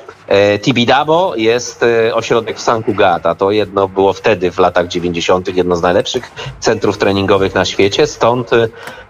[0.63, 3.35] Tibidabo jest ośrodek w San Cugata.
[3.35, 5.57] To jedno było wtedy w latach 90.
[5.57, 8.07] jedno z najlepszych centrów treningowych na świecie.
[8.07, 8.51] Stąd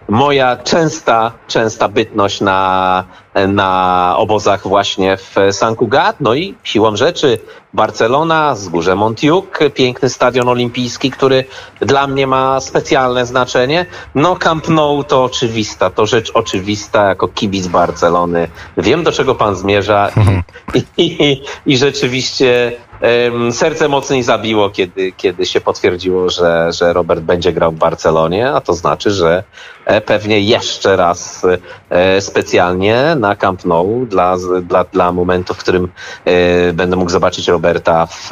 [0.09, 3.05] moja częsta, częsta bytność na,
[3.49, 6.17] na obozach właśnie w San Cugat.
[6.21, 7.39] No i siłą rzeczy
[7.73, 11.45] Barcelona, Wzgórze Montjuic, piękny stadion olimpijski, który
[11.81, 13.87] dla mnie ma specjalne znaczenie.
[14.15, 18.49] No Camp Nou to oczywista, to rzecz oczywista jako kibic Barcelony.
[18.77, 20.11] Wiem do czego pan zmierza
[20.75, 22.73] i, i, i, i rzeczywiście
[23.53, 28.61] serce mocniej zabiło, kiedy, kiedy się potwierdziło, że, że Robert będzie grał w Barcelonie, a
[28.61, 29.45] to znaczy, że
[29.85, 31.47] e, pewnie jeszcze raz
[31.91, 35.89] e, specjalnie na Camp Nou dla, dla, dla momentu, w którym
[36.25, 38.31] e, będę mógł zobaczyć Roberta w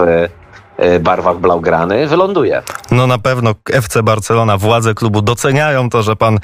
[1.01, 2.62] barwach blaugrany wyląduje.
[2.91, 6.38] No na pewno FC Barcelona, władze klubu doceniają to, że pan e,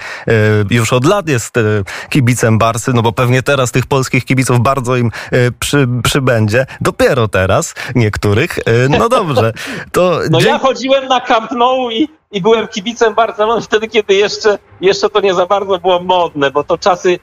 [0.70, 1.61] już od lat jest e,
[2.09, 5.11] kibicem Barsy, no bo pewnie teraz tych polskich kibiców bardzo im
[5.59, 6.66] przy, przybędzie.
[6.81, 8.59] Dopiero teraz niektórych.
[8.88, 9.53] No dobrze.
[9.92, 14.59] To no ja chodziłem na Camp Nou i, i byłem kibicem Barcelony wtedy, kiedy jeszcze,
[14.81, 17.18] jeszcze to nie za bardzo było modne, bo to czasy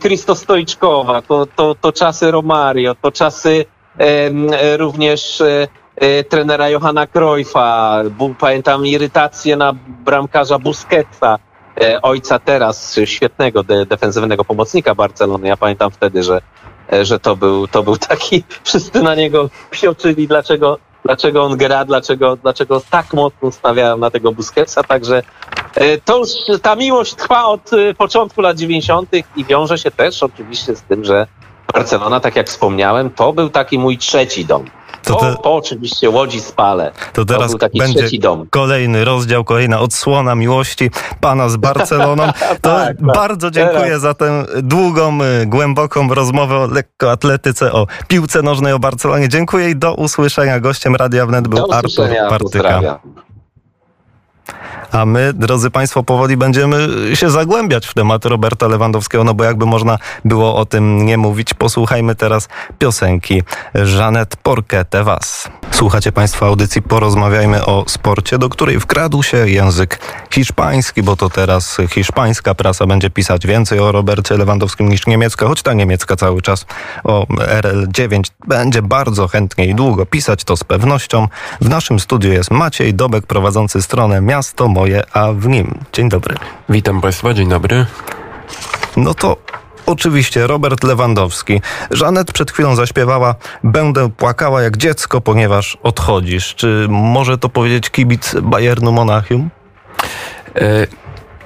[0.00, 3.64] Kristo Stojczkowa, to, to, to czasy Romario, to czasy
[3.98, 5.68] e, również e,
[6.28, 8.02] trenera Johana Cruyffa,
[8.38, 9.72] pamiętam irytację na
[10.04, 11.38] bramkarza Busquetsa,
[11.82, 15.48] y, ojca teraz świetnego de defensywnego pomocnika Barcelony.
[15.48, 16.40] Ja pamiętam wtedy, że,
[16.92, 21.84] y, że to, był, to był taki, wszyscy na niego psioczyli, dlaczego, dlaczego on gra,
[21.84, 25.22] dlaczego, dlaczego tak mocno stawiałem na tego Busquetsa, także
[26.04, 26.28] to już
[26.62, 29.10] ta miłość trwa od początku lat 90.
[29.36, 31.26] i wiąże się też oczywiście z tym, że
[31.74, 34.64] Barcelona, tak jak wspomniałem, to był taki mój trzeci dom.
[35.02, 35.36] To, te...
[35.42, 36.92] to, oczywiście Łodzi Spale.
[37.12, 38.08] To teraz to będzie
[38.50, 42.22] kolejny rozdział, kolejna odsłona miłości pana z Barceloną.
[42.62, 43.02] To tak, tak.
[43.02, 44.02] bardzo dziękuję teraz.
[44.02, 49.28] za tę długą, y, głęboką rozmowę o lekkoatletyce, o piłce nożnej, o Barcelonie.
[49.28, 50.60] Dziękuję i do usłyszenia.
[50.60, 52.38] Gościem Radia Wnet był Artur Partyka.
[52.38, 52.98] Pozdrawiam.
[54.92, 59.66] A my, drodzy Państwo, powoli będziemy się zagłębiać w temat Roberta Lewandowskiego, no bo jakby
[59.66, 63.42] można było o tym nie mówić, posłuchajmy teraz piosenki
[63.74, 65.50] Jeanette Porquete Was.
[65.70, 69.98] Słuchacie Państwo audycji Porozmawiajmy o sporcie, do której wkradł się język
[70.34, 75.62] hiszpański, bo to teraz hiszpańska prasa będzie pisać więcej o Robercie Lewandowskim niż niemiecka, choć
[75.62, 76.66] ta niemiecka cały czas
[77.04, 77.26] o
[77.60, 81.28] RL9 będzie bardzo chętnie i długo pisać, to z pewnością.
[81.60, 85.78] W naszym studiu jest Maciej Dobek, prowadzący stronę Miasto Moje, a w nim.
[85.92, 86.36] Dzień dobry.
[86.68, 87.86] Witam Państwa, dzień dobry.
[88.96, 89.36] No to
[89.86, 91.60] Oczywiście Robert Lewandowski.
[91.90, 96.54] Żanet przed chwilą zaśpiewała Będę płakała jak dziecko, ponieważ odchodzisz.
[96.54, 99.50] Czy może to powiedzieć kibic Bayernu Monachium?
[100.56, 100.86] E,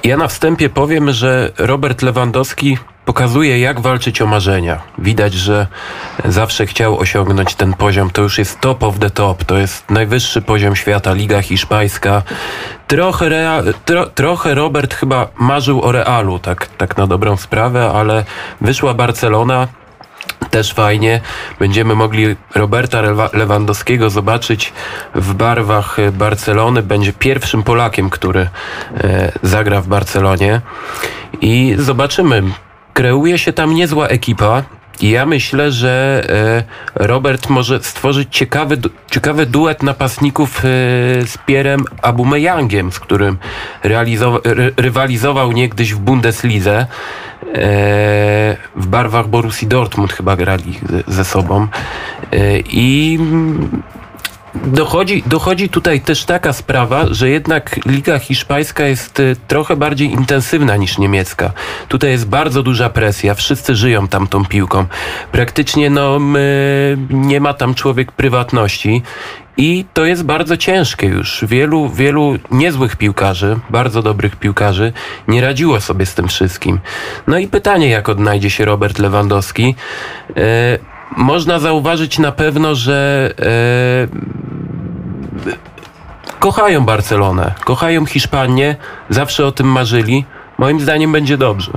[0.04, 4.80] Ja na wstępie powiem, że Robert Lewandowski pokazuje, jak walczyć o marzenia.
[4.98, 5.66] Widać, że
[6.24, 8.10] zawsze chciał osiągnąć ten poziom.
[8.10, 9.44] To już jest top of the top.
[9.44, 12.22] To jest najwyższy poziom świata, Liga Hiszpańska.
[12.86, 18.24] Trochę, tro, trochę Robert chyba marzył o Realu, tak, tak na dobrą sprawę, ale
[18.60, 19.68] wyszła Barcelona.
[20.50, 21.20] Też fajnie.
[21.58, 24.72] Będziemy mogli Roberta Lewandowskiego zobaczyć
[25.14, 26.82] w barwach Barcelony.
[26.82, 28.48] Będzie pierwszym Polakiem, który
[29.04, 30.60] e, zagra w Barcelonie.
[31.40, 32.42] I zobaczymy,
[32.96, 34.62] kreuje się tam niezła ekipa.
[35.00, 36.24] I ja myślę, że
[36.96, 38.78] e, Robert może stworzyć ciekawy,
[39.10, 40.62] ciekawy duet napastników e,
[41.26, 43.38] z Pierem Abumeyangiem, z którym
[44.76, 46.78] rywalizował niegdyś w Bundeslidze.
[46.78, 46.86] E,
[48.76, 51.68] w barwach Borussii Dortmund chyba grali ze sobą.
[52.64, 53.18] I
[54.64, 60.76] Dochodzi, dochodzi tutaj też taka sprawa, że jednak Liga Hiszpańska jest y, trochę bardziej intensywna
[60.76, 61.52] niż niemiecka.
[61.88, 64.86] Tutaj jest bardzo duża presja, wszyscy żyją tam tą piłką.
[65.32, 66.20] Praktycznie no,
[67.10, 69.02] nie ma tam człowiek prywatności
[69.56, 71.44] i to jest bardzo ciężkie już.
[71.48, 74.92] Wielu, wielu niezłych piłkarzy, bardzo dobrych piłkarzy,
[75.28, 76.80] nie radziło sobie z tym wszystkim.
[77.26, 79.74] No i pytanie, jak odnajdzie się Robert Lewandowski.
[80.36, 84.08] E, można zauważyć na pewno, że e,
[86.38, 88.76] kochają Barcelonę, kochają Hiszpanię,
[89.10, 90.24] zawsze o tym marzyli.
[90.58, 91.72] Moim zdaniem będzie dobrze.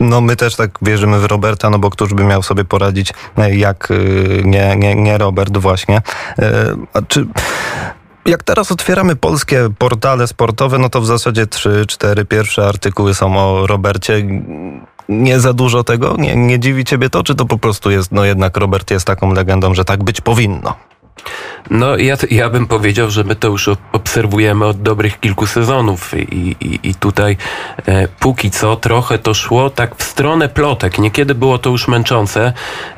[0.00, 3.56] No my też tak wierzymy w Roberta, no bo któż by miał sobie poradzić e,
[3.56, 3.94] jak e,
[4.44, 6.02] nie, nie, nie Robert właśnie.
[6.38, 7.26] E, a czy
[8.26, 13.36] jak teraz otwieramy polskie portale sportowe, no to w zasadzie trzy, cztery pierwsze artykuły są
[13.38, 14.22] o Robercie
[15.10, 16.16] nie za dużo tego?
[16.18, 19.32] Nie, nie dziwi ciebie to, czy to po prostu jest, no jednak Robert jest taką
[19.32, 20.74] legendą, że tak być powinno?
[21.70, 26.56] No ja, ja bym powiedział, że my to już obserwujemy od dobrych kilku sezonów i,
[26.60, 27.36] i, i tutaj
[27.86, 30.98] e, póki co trochę to szło tak w stronę plotek.
[30.98, 32.52] Niekiedy było to już męczące,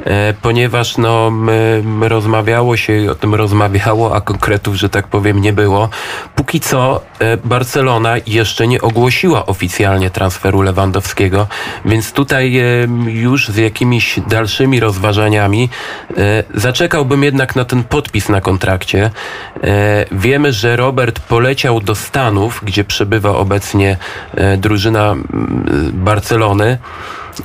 [0.04, 5.40] e, ponieważ no, my, my rozmawiało się o tym rozmawiało, a konkretów, że tak powiem,
[5.40, 5.88] nie było.
[6.34, 7.00] Póki co
[7.44, 11.46] Barcelona jeszcze nie ogłosiła oficjalnie transferu Lewandowskiego,
[11.84, 12.64] więc tutaj e,
[13.06, 15.68] już z jakimiś dalszymi rozważaniami
[16.16, 19.10] e, zaczekałbym jednak na ten podpis na kontrakcie.
[19.64, 23.96] E, wiemy, że Robert poleciał do Stanów, gdzie przebywa obecnie
[24.34, 25.14] e, drużyna
[25.92, 26.78] Barcelony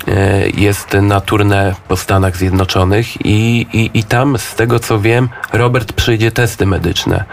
[0.07, 5.29] e, jest na turnę po Stanach Zjednoczonych i, i, i tam, z tego co wiem,
[5.53, 7.25] Robert przyjdzie testy medyczne.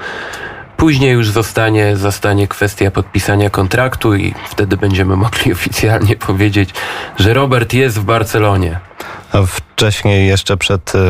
[0.77, 6.71] Później już zostanie, zostanie kwestia podpisania kontraktu i wtedy będziemy mogli oficjalnie powiedzieć,
[7.19, 8.81] że Robert jest w Barcelonie.
[9.75, 11.01] Wcześniej, jeszcze przed y,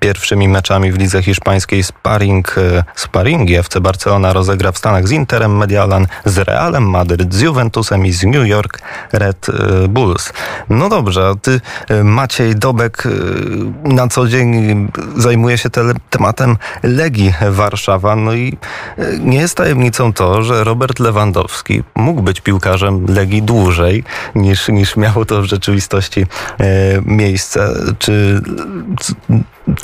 [0.00, 5.56] pierwszymi meczami w lidze hiszpańskiej, sparring, y, sparingi FC Barcelona rozegra w Stanach z Interem
[5.56, 8.78] Medialan, z Realem Madryt, z Juventusem i z New York
[9.12, 10.32] Red y, Bulls.
[10.68, 11.60] No dobrze, ty,
[12.04, 13.08] Maciej Dobek,
[13.84, 15.68] na co dzień zajmuje się
[16.10, 18.16] tematem Legii Warszawa.
[18.16, 18.56] No i
[19.18, 25.24] nie jest tajemnicą to, że Robert Lewandowski mógł być piłkarzem Legii dłużej niż, niż miało
[25.24, 26.26] to w rzeczywistości
[27.04, 27.44] miejsce.
[27.98, 28.40] Czy,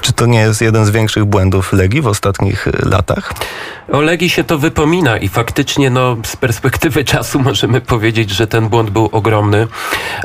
[0.00, 3.32] czy to nie jest jeden z większych błędów Legii w ostatnich latach?
[3.92, 8.68] O Legii się to wypomina i faktycznie no, z perspektywy czasu możemy powiedzieć, że ten
[8.68, 9.66] błąd był ogromny.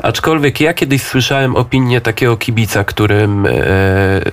[0.02, 3.28] Aczkolwiek ja kiedyś słyszałem opinię takiego kibica, który e,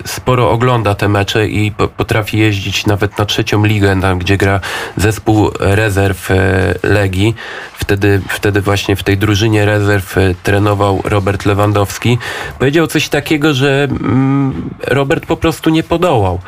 [0.04, 4.60] sporo ogląda te mecze i po, potrafi jeździć nawet na trzecią ligę, tam, gdzie gra
[4.96, 7.34] zespół rezerw e, Legii.
[7.72, 12.18] Wtedy, wtedy właśnie w tej drużynie rezerw e, trenował Robert Lewandowski.
[12.58, 16.38] Powiedział coś takiego, że mm, Robert po prostu nie podołał.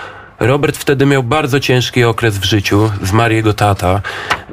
[0.41, 4.01] Robert wtedy miał bardzo ciężki okres w życiu, zmarł jego tata,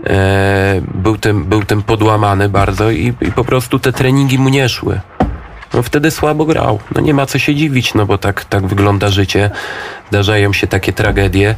[0.05, 4.69] e, był, tym, był tym podłamany bardzo i, i po prostu te treningi mu nie
[4.69, 4.99] szły
[5.73, 6.79] no wtedy słabo grał.
[6.95, 9.51] No nie ma co się dziwić, no bo tak, tak wygląda życie.
[10.09, 11.55] Zdarzają się takie tragedie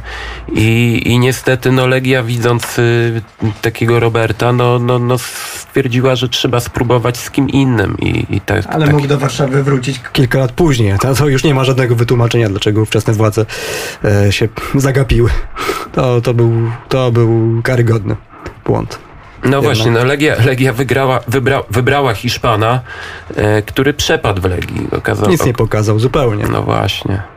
[0.52, 3.22] i, i niestety no Legia widząc y,
[3.62, 7.96] takiego Roberta, no, no, no stwierdziła, że trzeba spróbować z kim innym.
[7.98, 10.98] I, i tak, Ale mógł do Warszawy wrócić kilka lat później.
[10.98, 13.46] To, to już nie ma żadnego wytłumaczenia, dlaczego ówczesne władze
[14.04, 15.30] e, się zagapiły.
[15.92, 16.52] To, to, był,
[16.88, 18.16] to był karygodny
[18.64, 19.05] błąd.
[19.50, 22.80] No właśnie, no Legia, Legia wygrała, wybra, wybrała Hiszpana,
[23.36, 24.88] e, który przepadł w Legii.
[24.92, 26.44] Okazał, Nic nie pokazał zupełnie.
[26.52, 27.35] No właśnie.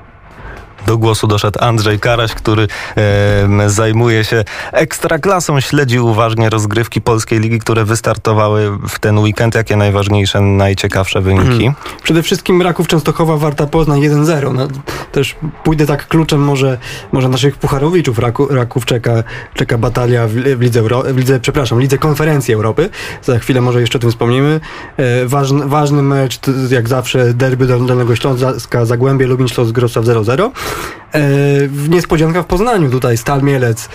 [0.87, 7.59] Do głosu doszedł Andrzej Karaś, który e, zajmuje się ekstraklasą, śledzi uważnie rozgrywki Polskiej Ligi,
[7.59, 9.55] które wystartowały w ten weekend.
[9.55, 11.49] Jakie najważniejsze, najciekawsze wyniki?
[11.49, 11.73] Hmm.
[12.03, 14.53] Przede wszystkim Raków Częstochowa, Warta Poznań 1-0.
[14.53, 14.67] No,
[15.11, 16.77] też pójdę tak kluczem może,
[17.11, 18.19] może naszych pucharowiczów.
[18.19, 22.89] Raku, Raków czeka, czeka batalia w, w, lidze Euro, w lidze, przepraszam, lidze konferencji Europy.
[23.23, 24.59] Za chwilę może jeszcze o tym wspomnimy.
[24.97, 26.39] E, ważny, ważny mecz,
[26.69, 30.51] jak zawsze derby Dolnego Śląska, Zagłębie, Lubin Śląsk, Grosław 0-0.
[31.13, 31.21] E,
[31.89, 33.89] niespodzianka w Poznaniu tutaj Stal Mielec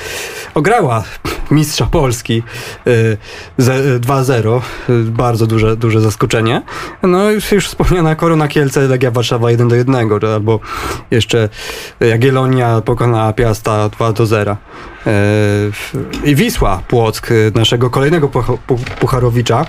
[0.55, 1.05] ograła
[1.51, 2.43] mistrza Polski
[3.59, 4.57] 2-0.
[4.57, 6.63] E, bardzo duże, duże zaskoczenie.
[7.03, 10.61] No już, już wspomniana Korona Kielce, Legia Warszawa 1-1, albo
[11.11, 11.49] jeszcze
[12.01, 14.57] Jagiellonia pokonała Piasta 2-0.
[15.07, 15.11] E,
[16.25, 18.29] i Wisła Płock, naszego kolejnego
[19.01, 19.67] Pucharowicza,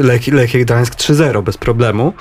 [0.00, 2.12] Lech, Lech Gdańsk 3-0 bez problemu.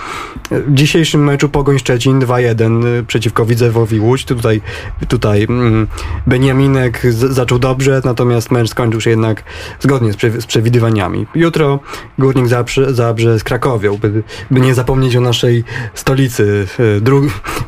[0.52, 4.26] W dzisiejszym meczu Pogoń Szczecin 2-1 przeciwko Widzewowi Łódź.
[4.26, 4.62] Tutaj,
[5.08, 5.88] tutaj mm,
[6.28, 9.44] Beniaminek zaczął dobrze, natomiast mecz skończył się jednak
[9.80, 11.28] zgodnie z, prze z przewidywaniami.
[11.36, 11.80] Jutro
[12.18, 17.02] Górnik Zabrze, Zabrze z Krakowią, by, by nie zapomnieć o naszej stolicy, e,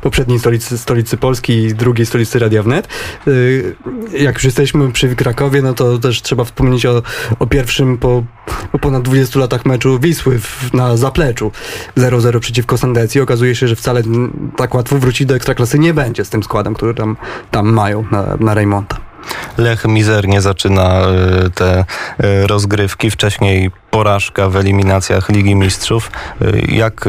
[0.01, 2.87] poprzedniej stolicy, stolicy Polski i drugiej stolicy Radia Wnet
[3.27, 7.01] e, jak już jesteśmy przy Krakowie, no to też trzeba wspomnieć o,
[7.39, 8.23] o pierwszym po,
[8.71, 11.51] po ponad 20 latach meczu Wisły w, na zapleczu
[11.97, 13.21] 0-0 przeciwko Sandecji.
[13.21, 14.03] Okazuje się, że wcale
[14.57, 17.17] tak łatwo wrócić do Ekstraklasy nie będzie z tym składem, który tam,
[17.51, 19.12] tam mają na, na Reymonta.
[19.57, 21.85] Lech mizernie zaczyna e, te
[22.19, 23.11] e, rozgrywki.
[23.11, 26.11] Wcześniej porażka w eliminacjach Ligi Mistrzów.
[26.41, 27.05] E, jak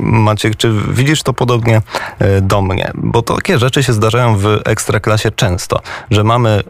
[0.00, 1.82] Maciek, czy widzisz to podobnie
[2.42, 2.90] do mnie?
[2.94, 6.62] Bo takie rzeczy się zdarzają w ekstraklasie często, że mamy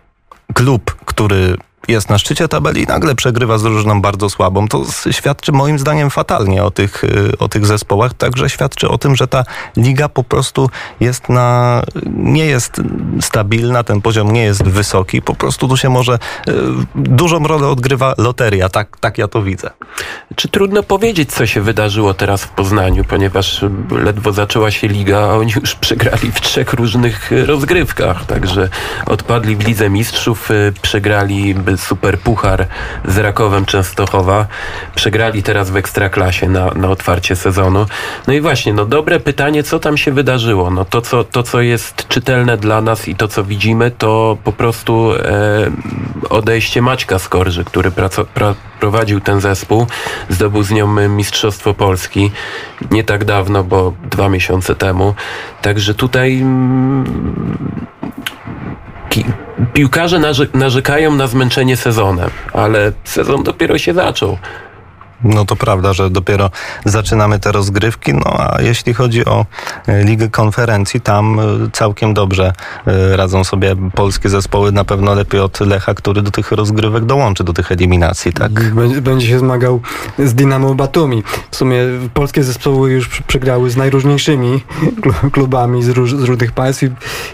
[0.55, 1.57] klub, który
[1.89, 4.69] jest na szczycie tabeli i nagle przegrywa z drużyną bardzo słabą.
[4.69, 8.15] To świadczy moim zdaniem fatalnie o tych, y, o tych zespołach.
[8.15, 9.45] Także świadczy o tym, że ta
[9.77, 10.71] liga po prostu
[11.01, 12.81] jest na, nie jest
[13.21, 15.23] stabilna, ten poziom nie jest wysoki.
[15.23, 16.53] Po prostu tu się może y,
[16.95, 18.69] dużą rolę odgrywa loteria.
[18.69, 19.71] Tak, tak ja to widzę.
[20.37, 25.35] Czy trudno powiedzieć, co się wydarzyło teraz w Poznaniu, ponieważ ledwo zaczęła się liga, a
[25.35, 28.27] oni już przegrali w trzech różnych rozgrywkach.
[28.27, 28.69] Także
[29.07, 32.67] odpadli w Lidze Mistrzów, y, przegrali super puchar
[33.05, 34.47] z Rakowem Częstochowa.
[34.95, 37.87] Przegrali teraz w Ekstraklasie na, na otwarcie sezonu.
[38.27, 40.71] No i właśnie, no dobre pytanie, co tam się wydarzyło?
[40.71, 44.53] No to, co, to, co jest czytelne dla nas i to, co widzimy, to po
[44.53, 45.71] prostu e,
[46.31, 49.87] odejście Maćka Skorży, który praco, pra, prowadził ten zespół,
[50.29, 52.31] zdobył z nią Mistrzostwo Polski
[52.91, 55.15] nie tak dawno, bo dwa miesiące temu.
[55.63, 57.87] Także tutaj mm,
[59.73, 60.21] piłkarze
[60.55, 64.39] narzekają na zmęczenie sezonem, ale sezon dopiero się zaczął.
[65.25, 66.51] No to prawda, że dopiero
[66.85, 68.15] zaczynamy te rozgrywki.
[68.15, 69.47] No a jeśli chodzi o
[69.87, 72.53] e, Ligę Konferencji, tam e, całkiem dobrze
[72.87, 74.73] e, radzą sobie polskie zespoły.
[74.73, 78.75] Na pewno lepiej od Lecha, który do tych rozgrywek dołączy, do tych eliminacji, tak?
[79.03, 79.81] Będzie się zmagał
[80.19, 81.23] z Dynamo Batumi.
[81.51, 81.79] W sumie
[82.15, 84.61] polskie zespoły już przegrały z najróżniejszymi
[85.33, 86.91] klubami z, róż, z różnych państw i,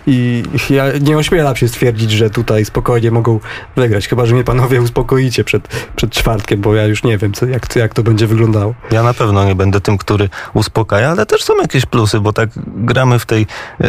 [0.06, 0.42] i
[0.74, 3.40] ja nie ośmielam się stwierdzić, że tutaj spokojnie mogą
[3.76, 4.08] wygrać.
[4.08, 7.68] Chyba, że mnie panowie uspokoicie przed, przed czwartkiem, bo ja już nie wiem, co, jak,
[7.76, 8.74] jak to będzie wyglądało.
[8.90, 12.48] Ja na pewno nie będę tym, który uspokaja, ale też są jakieś plusy, bo tak
[12.66, 13.46] gramy w, tej,
[13.80, 13.88] e,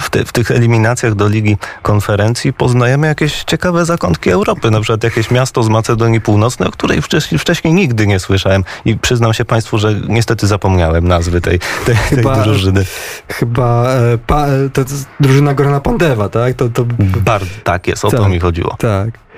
[0.00, 5.04] w, te, w tych eliminacjach do Ligi Konferencji, poznajemy jakieś ciekawe zakątki Europy, na przykład
[5.04, 9.44] jakieś miasto z Macedonii Północnej, o której wcześniej, wcześniej nigdy nie słyszałem i przyznam się
[9.44, 12.84] Państwu, że niestety zapomniałem nazwy tej, tej, chyba, tej drużyny.
[13.28, 16.54] Chyba e, pa, to, to drużyna Gorana Pandewa, tak?
[16.54, 16.84] To, to...
[17.24, 18.76] Bardzo, tak jest, o tak, to mi chodziło.
[18.78, 19.29] Tak.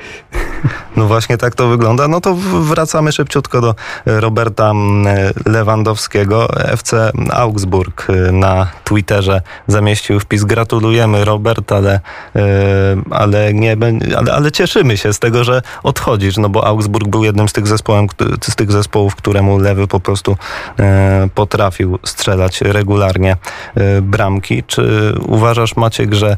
[0.96, 2.08] No właśnie tak to wygląda.
[2.08, 3.74] No to wracamy szybciutko do
[4.06, 5.06] e, Roberta mm,
[5.46, 6.48] Lewandowskiego.
[6.56, 10.44] FC Augsburg e, na Twitterze zamieścił wpis.
[10.44, 12.00] Gratulujemy Robert, ale,
[12.36, 12.40] e,
[13.10, 13.76] ale, nie,
[14.16, 17.66] ale, ale cieszymy się z tego, że odchodzisz, no bo Augsburg był jednym z tych,
[17.66, 18.10] zespołów,
[18.42, 20.36] z tych zespołów, któremu Lewy po prostu
[21.34, 23.36] potrafił strzelać regularnie
[24.02, 24.62] bramki.
[24.66, 26.36] Czy uważasz Maciek, że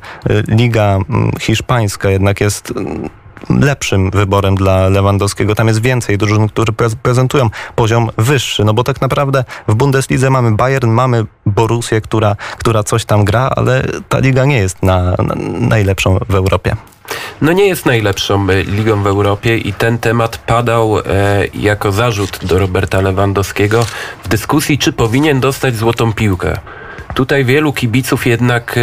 [0.48, 0.98] Liga
[1.40, 2.72] Hiszpańska jednak jest
[3.50, 5.54] lepszym wyborem dla Lewandowskiego.
[5.54, 10.52] Tam jest więcej drużyn, które prezentują poziom wyższy, no bo tak naprawdę w Bundeslidze mamy
[10.52, 15.34] Bayern, mamy Borussię, która, która coś tam gra, ale ta liga nie jest na, na
[15.60, 16.76] najlepszą w Europie.
[17.40, 21.02] No nie jest najlepszą e, ligą w Europie i ten temat padał e,
[21.54, 23.86] jako zarzut do Roberta Lewandowskiego
[24.24, 26.58] w dyskusji, czy powinien dostać złotą piłkę.
[27.14, 28.78] Tutaj wielu kibiców jednak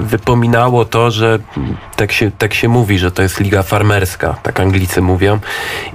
[0.00, 1.38] wypominało to, że
[1.96, 5.38] tak się, tak się mówi, że to jest liga farmerska, tak Anglicy mówią.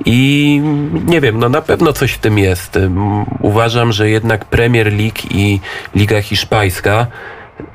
[0.05, 0.61] I
[1.05, 2.79] nie wiem, no na pewno coś w tym jest.
[3.41, 5.59] Uważam, że jednak Premier League i
[5.95, 7.07] Liga Hiszpańska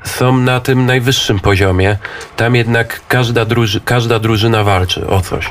[0.03, 1.97] są na tym najwyższym poziomie.
[2.35, 5.49] Tam jednak każda, druży, każda drużyna walczy o coś.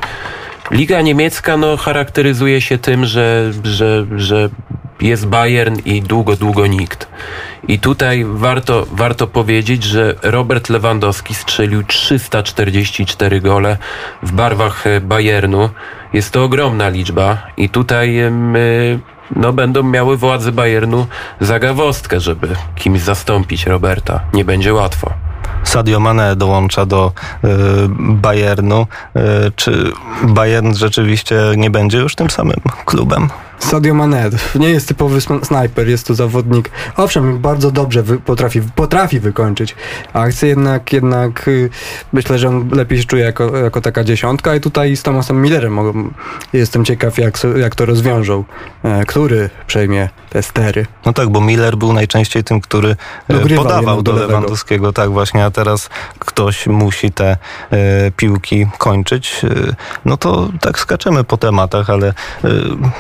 [0.70, 4.49] Liga niemiecka no, charakteryzuje się tym, że, że, że
[5.03, 7.09] jest Bayern i długo, długo nikt.
[7.68, 13.76] I tutaj warto, warto powiedzieć, że Robert Lewandowski strzelił 344 gole
[14.22, 15.70] w barwach e, Bayernu.
[16.12, 18.98] Jest to ogromna liczba i tutaj my,
[19.36, 21.07] no, będą miały władze Bayernu
[21.40, 24.20] zagawostkę, żeby kimś zastąpić Roberta.
[24.34, 25.12] Nie będzie łatwo.
[25.64, 27.12] Sadio Mane dołącza do
[27.44, 27.48] y,
[27.98, 28.86] Bayernu.
[29.16, 29.20] Y,
[29.57, 29.92] czy
[30.22, 33.28] Bayern rzeczywiście nie będzie już tym samym klubem?
[33.63, 39.21] Sadio Mane nie jest typowy snajper, jest to zawodnik, owszem, bardzo dobrze wy, potrafi, potrafi
[39.21, 39.77] wykończyć
[40.13, 41.71] akcję, jednak, jednak y,
[42.13, 45.73] myślę, że on lepiej się czuje jako, jako taka dziesiątka i tutaj z Thomasem Millerem
[45.73, 46.11] mogą,
[46.53, 48.45] jestem ciekaw, jak, jak to rozwiążą,
[48.83, 50.87] e, który przejmie te stery.
[51.07, 52.97] No tak, bo Miller był najczęściej tym, który
[53.29, 57.37] e, podawał do, do Lewandowskiego, tak właśnie, a teraz ktoś musi te
[57.71, 59.43] e, piłki kończyć.
[60.05, 62.15] No to tak skaczemy po tematach, ale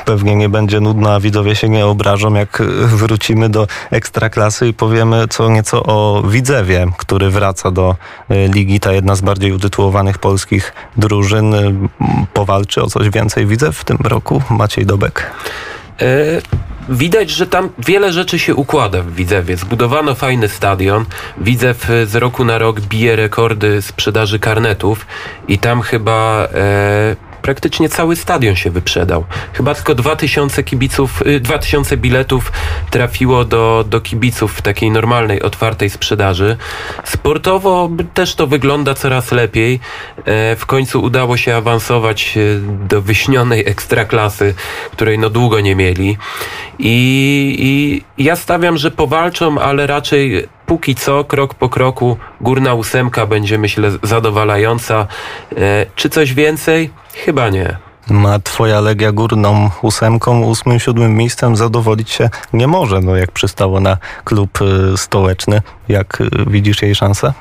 [0.04, 5.28] pewnie nie będzie nudno, a widzowie się nie obrażą, jak wrócimy do ekstraklasy i powiemy
[5.28, 7.96] co nieco o Widzewie, który wraca do
[8.28, 11.54] e, ligi, ta jedna z bardziej utytułowanych polskich drużyn.
[12.32, 14.42] Powalczy o coś więcej Widzew w tym roku?
[14.50, 15.30] Maciej Dobek.
[16.00, 16.06] E,
[16.88, 19.56] widać, że tam wiele rzeczy się układa w Widzewie.
[19.56, 21.04] Zbudowano fajny stadion.
[21.38, 25.06] Widzew z roku na rok bije rekordy sprzedaży karnetów
[25.48, 29.24] i tam chyba e, praktycznie cały stadion się wyprzedał.
[29.52, 32.52] Chyba tylko 2000 kibiców, 2000 y, biletów
[32.90, 36.56] trafiło do, do kibiców w takiej normalnej, otwartej sprzedaży.
[37.04, 39.80] Sportowo też to wygląda coraz lepiej.
[40.24, 42.40] E, w końcu udało się awansować e,
[42.88, 44.54] do wyśnionej ekstraklasy,
[44.92, 46.18] której no długo nie mieli.
[46.78, 53.26] I, I ja stawiam, że powalczą, ale raczej póki co, krok po kroku, górna ósemka
[53.26, 55.06] będzie, myślę, zadowalająca.
[55.56, 56.90] E, czy coś więcej?
[57.14, 57.76] Chyba nie.
[58.10, 63.80] Ma twoja Legia górną ósemką, ósmym, siódmym miejscem zadowolić się nie może, no jak przystało
[63.80, 65.62] na klub y, stołeczny.
[65.88, 67.32] Jak y, widzisz jej szansę?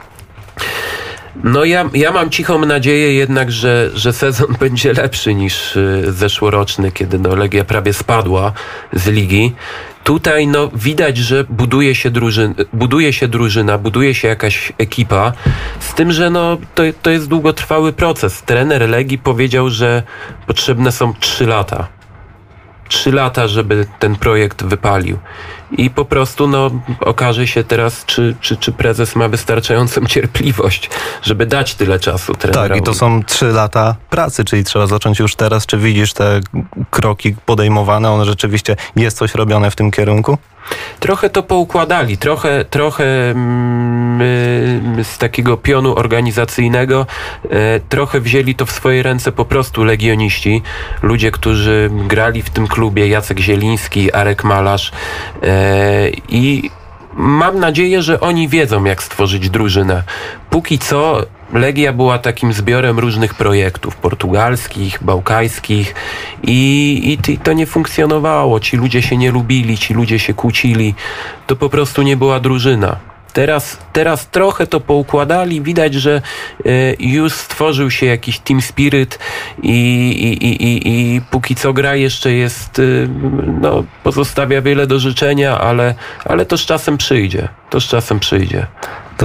[1.43, 6.91] No ja, ja mam cichą nadzieję jednak, że, że sezon będzie lepszy niż y, zeszłoroczny,
[6.91, 8.53] kiedy no Legia prawie spadła
[8.93, 9.55] z ligi.
[10.03, 15.33] Tutaj no, widać, że buduje się, drużyn, buduje się drużyna, buduje się jakaś ekipa,
[15.79, 18.41] z tym, że no, to, to jest długotrwały proces.
[18.41, 20.03] Trener Legii powiedział, że
[20.47, 22.00] potrzebne są trzy lata
[22.91, 25.17] trzy lata, żeby ten projekt wypalił.
[25.71, 30.89] I po prostu no, okaże się teraz, czy, czy, czy prezes ma wystarczającą cierpliwość,
[31.21, 32.69] żeby dać tyle czasu trenerowi.
[32.69, 35.65] Tak, i to są trzy lata pracy, czyli trzeba zacząć już teraz.
[35.65, 36.39] Czy widzisz te
[36.89, 38.11] kroki podejmowane?
[38.11, 40.37] One rzeczywiście jest coś robione w tym kierunku?
[40.99, 47.05] Trochę to poukładali, trochę, trochę mm, z takiego pionu organizacyjnego,
[47.49, 50.61] e, trochę wzięli to w swoje ręce po prostu legioniści,
[51.01, 54.91] ludzie, którzy grali w tym klubie, Jacek Zieliński, Arek Malarz
[56.29, 56.69] i
[57.13, 60.03] mam nadzieję, że oni wiedzą, jak stworzyć drużynę.
[60.49, 65.95] Póki co Legia była takim zbiorem różnych projektów portugalskich, bałkańskich
[66.43, 68.59] i, i, to nie funkcjonowało.
[68.59, 70.95] Ci ludzie się nie lubili, ci ludzie się kłócili.
[71.47, 73.11] To po prostu nie była drużyna.
[73.33, 75.61] Teraz, teraz trochę to poukładali.
[75.61, 76.21] Widać, że
[76.65, 79.19] y, już stworzył się jakiś team spirit
[79.63, 79.71] i,
[80.41, 83.09] i, i, i, póki co gra jeszcze jest, y,
[83.61, 85.95] no, pozostawia wiele do życzenia, ale,
[86.25, 87.47] ale to z czasem przyjdzie.
[87.69, 88.67] To z czasem przyjdzie.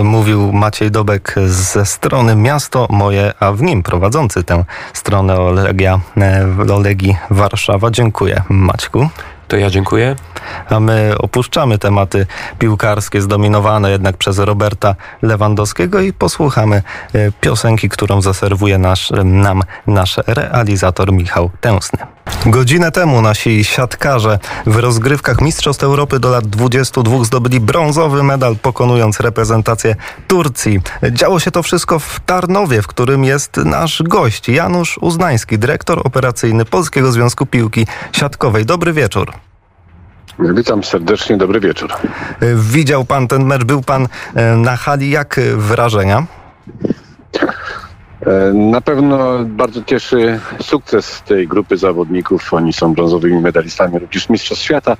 [0.05, 6.75] Mówił Maciej Dobek ze strony Miasto Moje, a w nim prowadzący tę stronę Olegia, e,
[6.75, 7.91] Olegii Warszawa.
[7.91, 9.09] Dziękuję Maćku.
[9.49, 10.17] To ja dziękuję.
[10.71, 12.27] A my opuszczamy tematy
[12.59, 16.83] piłkarskie zdominowane jednak przez Roberta Lewandowskiego i posłuchamy
[17.13, 21.99] e, piosenki, którą zaserwuje nasz, nam nasz realizator Michał Tęsny.
[22.47, 29.21] Godzinę temu nasi siatkarze w rozgrywkach Mistrzostw Europy do lat 22 zdobyli brązowy medal, pokonując
[29.21, 29.97] reprezentację
[30.29, 30.81] Turcji.
[31.13, 36.65] Działo się to wszystko w Tarnowie, w którym jest nasz gość Janusz Uznański, dyrektor operacyjny
[36.65, 38.67] Polskiego Związku Piłki Siatkowej.
[38.67, 39.33] Dobry wieczór.
[40.39, 41.93] Witam serdecznie, dobry wieczór.
[42.55, 45.11] Widział pan ten mecz, był pan e, na hali.
[45.11, 46.26] Jak wrażenia?
[48.26, 52.55] E, na pewno bardzo cieszy sukces tej grupy zawodników.
[52.55, 54.97] Oni są brązowymi medalistami również Mistrzostw Świata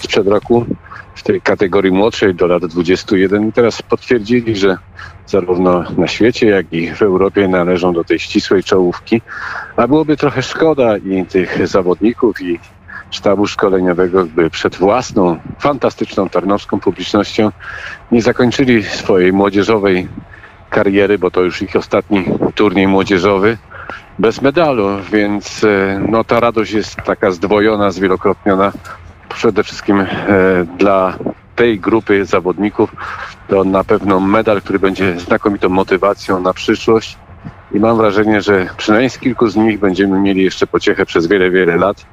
[0.00, 0.66] sprzed roku
[1.14, 3.48] w tej kategorii młodszej do lat 21.
[3.48, 4.76] I teraz potwierdzili, że
[5.26, 9.22] zarówno na świecie, jak i w Europie należą do tej ścisłej czołówki.
[9.76, 12.58] A byłoby trochę szkoda i tych zawodników, i
[13.10, 17.50] sztabu szkoleniowego, by przed własną, fantastyczną tarnowską publicznością
[18.12, 20.08] nie zakończyli swojej młodzieżowej
[20.70, 23.58] kariery, bo to już ich ostatni turniej młodzieżowy,
[24.18, 28.72] bez medalu, więc e, no, ta radość jest taka zdwojona, zwielokrotniona.
[29.28, 30.06] Przede wszystkim e,
[30.78, 31.18] dla
[31.56, 32.90] tej grupy zawodników
[33.48, 37.18] to na pewno medal, który będzie znakomitą motywacją na przyszłość.
[37.72, 41.50] I mam wrażenie, że przynajmniej z kilku z nich będziemy mieli jeszcze pociechę przez wiele,
[41.50, 42.06] wiele lat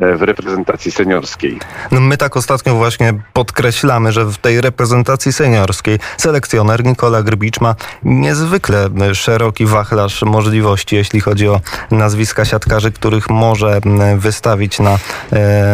[0.00, 1.58] w reprezentacji seniorskiej.
[1.92, 7.74] No my tak ostatnio właśnie podkreślamy, że w tej reprezentacji seniorskiej selekcjoner Nikola Grbicz ma
[8.02, 13.80] niezwykle szeroki wachlarz możliwości, jeśli chodzi o nazwiska siatkarzy, których może
[14.16, 14.98] wystawić na,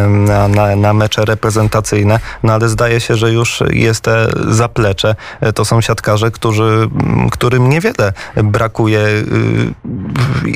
[0.07, 2.19] na, na, na mecze reprezentacyjne.
[2.43, 5.15] No ale zdaje się, że już jest te zaplecze.
[5.55, 6.89] To są siatkarze, którzy,
[7.31, 8.13] którym niewiele
[8.43, 9.23] brakuje y,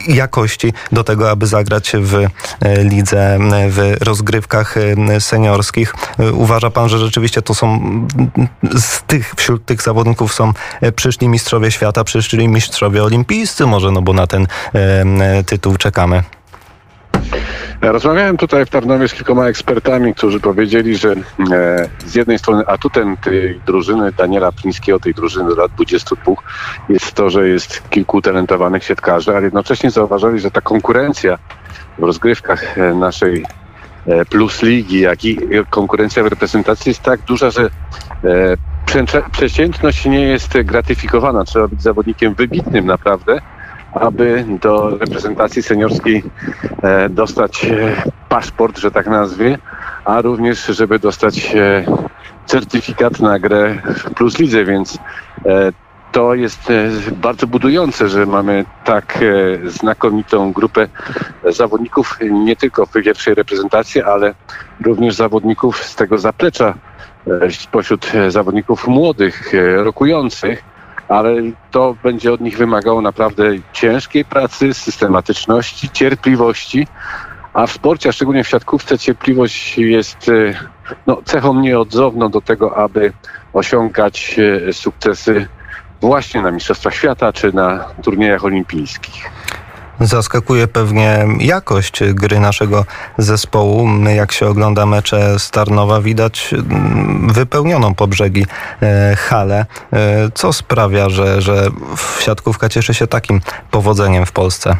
[0.07, 2.27] jakości do tego, aby zagrać w e,
[2.83, 3.39] lidze
[3.69, 5.93] w rozgrywkach e, seniorskich.
[6.19, 7.79] E, uważa pan, że rzeczywiście to są
[8.77, 10.53] z tych, wśród tych zawodników są
[10.95, 14.47] przyszli mistrzowie świata, przyszli mistrzowie olimpijscy może, no bo na ten
[15.45, 16.23] tytuł czekamy.
[17.81, 21.15] Rozmawiałem tutaj w Tarnowie z kilkoma ekspertami, którzy powiedzieli, że
[22.05, 26.33] z jednej strony atutem tej drużyny Daniela Plińskiego, tej drużyny lat 22
[26.89, 31.37] jest to, że jest kilku talentowanych siatkarzy, ale jednocześnie zauważyli, że ta konkurencja
[31.97, 33.45] w rozgrywkach e, naszej
[34.07, 35.39] e, plus ligi, jak i
[35.69, 37.69] konkurencja w reprezentacji jest tak duża, że
[38.23, 38.57] e,
[39.31, 41.43] przeciętność nie jest gratyfikowana.
[41.43, 43.41] Trzeba być zawodnikiem wybitnym naprawdę,
[43.93, 46.23] aby do reprezentacji seniorskiej
[47.09, 47.65] dostać
[48.29, 49.57] paszport, że tak nazwie,
[50.05, 51.55] a również, żeby dostać
[52.45, 54.99] certyfikat na grę w Plus Lidze, więc
[56.11, 60.87] to jest e, bardzo budujące, że mamy tak e, znakomitą grupę
[61.49, 64.33] zawodników, nie tylko w pierwszej reprezentacji, ale
[64.81, 66.73] również zawodników z tego zaplecza,
[67.41, 70.63] e, spośród zawodników młodych, rokujących,
[71.09, 71.35] ale
[71.71, 73.43] to będzie od nich wymagało naprawdę
[73.73, 76.87] ciężkiej pracy, systematyczności, cierpliwości,
[77.53, 80.31] a w sporcie, a szczególnie w siatkówce, cierpliwość jest
[81.07, 83.13] no, cechą nieodzowną do tego, aby
[83.53, 84.39] osiągać
[84.71, 85.47] sukcesy
[86.01, 89.29] właśnie na Mistrzostwach Świata czy na turniejach olimpijskich.
[90.01, 92.85] Zaskakuje pewnie jakość gry naszego
[93.17, 93.87] zespołu.
[94.15, 98.45] Jak się ogląda mecze Starnowa, widać mm, wypełnioną po brzegi
[98.81, 99.65] e, halę.
[99.93, 99.97] E,
[100.33, 101.67] co sprawia, że, że
[102.19, 103.41] siatkówka cieszy się takim
[103.71, 104.75] powodzeniem w Polsce?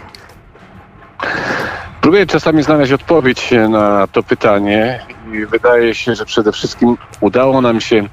[2.01, 4.99] Próbuję czasami znaleźć odpowiedź na to pytanie
[5.33, 8.07] i wydaje się, że przede wszystkim udało nam się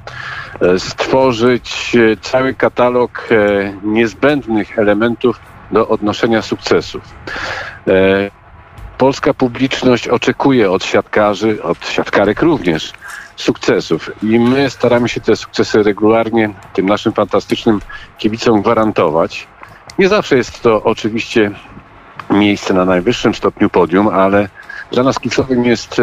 [0.61, 3.29] e, stworzyć cały katalog
[3.83, 5.41] niezbędnych elementów
[5.71, 7.03] do odnoszenia sukcesów.
[8.99, 12.93] Polska publiczność oczekuje od siatkarzy, od siatkarek również
[13.37, 17.81] sukcesów i my staramy się te sukcesy regularnie tym naszym fantastycznym
[18.19, 19.47] kibicom gwarantować.
[19.99, 21.51] Nie zawsze jest to oczywiście
[22.31, 24.49] miejsce na najwyższym stopniu podium, ale
[24.93, 26.03] dla nas kluczowym jest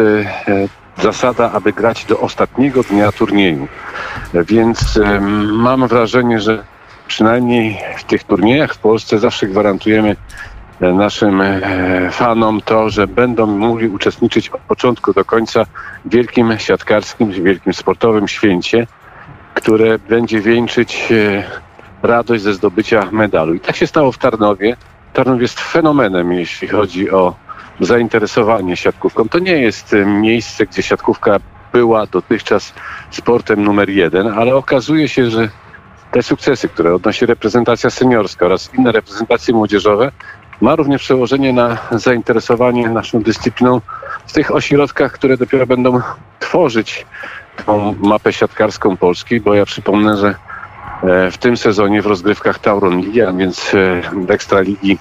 [1.02, 3.68] zasada, aby grać do ostatniego dnia turnieju.
[4.34, 5.00] Więc
[5.52, 6.64] mam wrażenie, że
[7.08, 10.16] przynajmniej w tych turniejach w Polsce zawsze gwarantujemy
[10.80, 11.60] e, naszym e,
[12.10, 15.64] fanom to, że będą mogli uczestniczyć od początku do końca
[16.04, 18.86] w wielkim siatkarskim, wielkim sportowym święcie,
[19.54, 21.44] które będzie wieńczyć e,
[22.02, 23.54] radość ze zdobycia medalu.
[23.54, 24.76] I tak się stało w Tarnowie.
[25.12, 27.34] Tarnów jest fenomenem, jeśli chodzi o
[27.80, 29.28] zainteresowanie siatkówką.
[29.28, 31.40] To nie jest miejsce, gdzie siatkówka
[31.72, 32.72] była dotychczas
[33.10, 35.48] sportem numer jeden, ale okazuje się, że
[36.14, 40.12] te sukcesy, które odnosi reprezentacja seniorska oraz inne reprezentacje młodzieżowe,
[40.60, 43.80] ma również przełożenie na zainteresowanie naszą dyscypliną
[44.26, 46.00] w tych ośrodkach, które dopiero będą
[46.40, 47.06] tworzyć
[47.66, 50.34] tą mapę siatkarską Polski, bo ja przypomnę, że
[51.02, 54.98] e, w tym sezonie w rozgrywkach Tauron Ligi, a więc e, Ekstraligi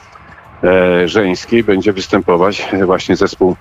[0.63, 3.55] E, żeńskiej będzie występować właśnie zespół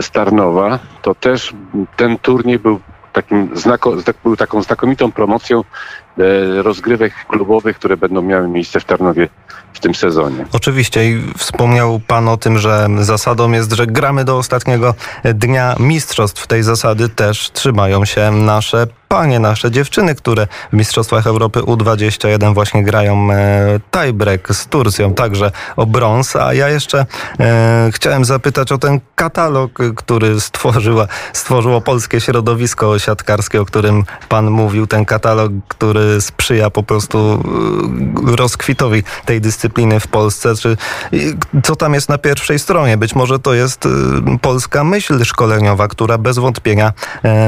[0.00, 1.52] Starnowa, to też
[1.96, 2.80] ten turniej był
[3.12, 5.64] takim znako, był taką znakomitą promocją
[6.62, 9.28] rozgrywek klubowych, które będą miały miejsce w Tarnowie
[9.72, 10.44] w tym sezonie.
[10.52, 14.94] Oczywiście i wspomniał Pan o tym, że zasadą jest, że gramy do ostatniego
[15.24, 16.46] dnia mistrzostw.
[16.46, 22.84] Tej zasady też trzymają się nasze panie, nasze dziewczyny, które w Mistrzostwach Europy U21 właśnie
[22.84, 26.36] grają e, tiebreak z Turcją, także o brąz.
[26.36, 27.06] A ja jeszcze
[27.40, 34.50] e, chciałem zapytać o ten katalog, który stworzyła, stworzyło polskie środowisko siatkarskie, o którym Pan
[34.50, 34.86] mówił.
[34.86, 37.42] Ten katalog, który który sprzyja po prostu
[38.32, 40.54] y, rozkwitowi tej dyscypliny w Polsce.
[40.54, 40.76] Czy,
[41.62, 42.96] co tam jest na pierwszej stronie?
[42.96, 43.88] Być może to jest y,
[44.40, 46.92] polska myśl szkoleniowa, która bez wątpienia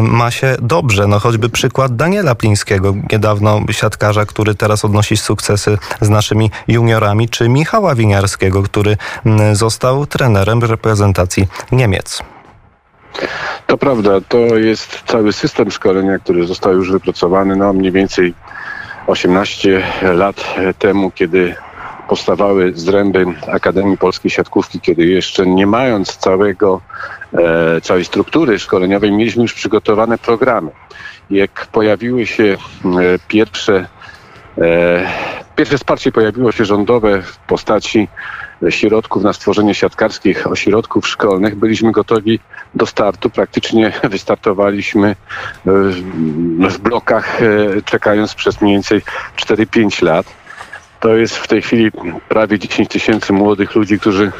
[0.02, 1.06] ma się dobrze.
[1.06, 7.48] No choćby przykład Daniela Plińskiego, niedawno siatkarza, który teraz odnosi sukcesy z naszymi juniorami, czy
[7.48, 8.96] Michała Winiarskiego, który
[9.52, 12.31] został trenerem reprezentacji Niemiec.
[13.66, 18.34] To prawda, to jest cały system szkolenia, który został już wypracowany no mniej więcej
[19.06, 21.54] 18 lat temu, kiedy
[22.08, 26.80] powstawały zręby Akademii Polskiej Siatkówki, kiedy jeszcze nie mając całego,
[27.32, 30.70] e, całej struktury szkoleniowej, mieliśmy już przygotowane programy.
[31.30, 32.56] Jak pojawiły się e,
[33.28, 33.86] pierwsze,
[34.58, 35.06] e,
[35.56, 38.08] pierwsze wsparcie pojawiło się rządowe w postaci
[38.70, 42.40] środków na stworzenie siatkarskich ośrodków szkolnych, byliśmy gotowi
[42.74, 43.30] do startu.
[43.30, 45.16] Praktycznie wystartowaliśmy e,
[46.70, 49.02] w blokach, e, czekając przez mniej więcej
[49.36, 50.26] 4-5 lat.
[51.00, 51.90] To jest w tej chwili
[52.28, 54.32] prawie 10 tysięcy młodych ludzi, którzy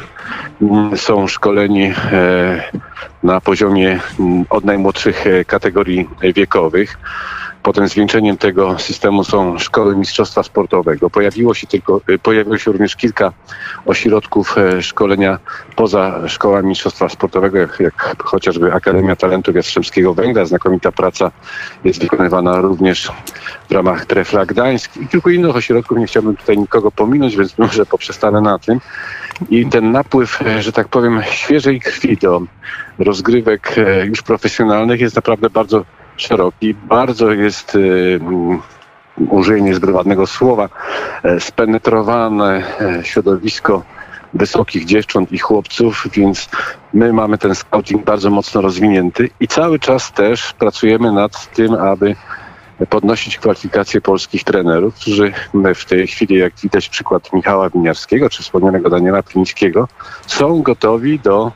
[0.61, 1.93] mm, są szkoleni e,
[3.23, 6.97] na poziomie mm, od najmłodszych kategorii wiekowych.
[7.63, 11.09] Potem zwieńczeniem tego systemu są szkoły mistrzostwa sportowego.
[11.09, 13.33] Pojawiło się tylko, y, pojawiło się również kilka
[13.85, 15.39] ośrodków e, szkolenia
[15.75, 20.45] poza szkołami mistrzostwa sportowego, jak, jak chociażby Akademia Talentu Jastrzębskiego Węgla.
[20.45, 21.31] Znakomita praca
[21.83, 23.11] jest wykonywana również
[23.69, 25.97] w ramach Trefla Gdańsk i kilku innych ośrodków.
[25.97, 28.79] Nie chciałbym tutaj nikogo pominąć, więc może poprzestanę na tym.
[29.49, 32.41] I ten napływ, e, że tak powiem, świeżej krwi do
[32.99, 35.85] rozgrywek e, już profesjonalnych jest naprawdę bardzo
[36.17, 36.73] szeroki.
[36.73, 38.19] Bardzo jest, y,
[39.17, 40.69] użyję niezgrabnego słowa,
[41.23, 43.83] e, spenetrowane e, środowisko
[44.33, 46.49] wysokich dziewcząt i chłopców, więc
[46.93, 52.15] my mamy ten scouting bardzo mocno rozwinięty i cały czas też pracujemy nad tym, aby
[52.89, 55.33] podnosić kwalifikacje polskich trenerów, którzy
[55.75, 59.87] w tej chwili, jak widać przykład Michała Winiarskiego czy wspomnianego Daniela Plińskiego,
[60.27, 61.51] są gotowi do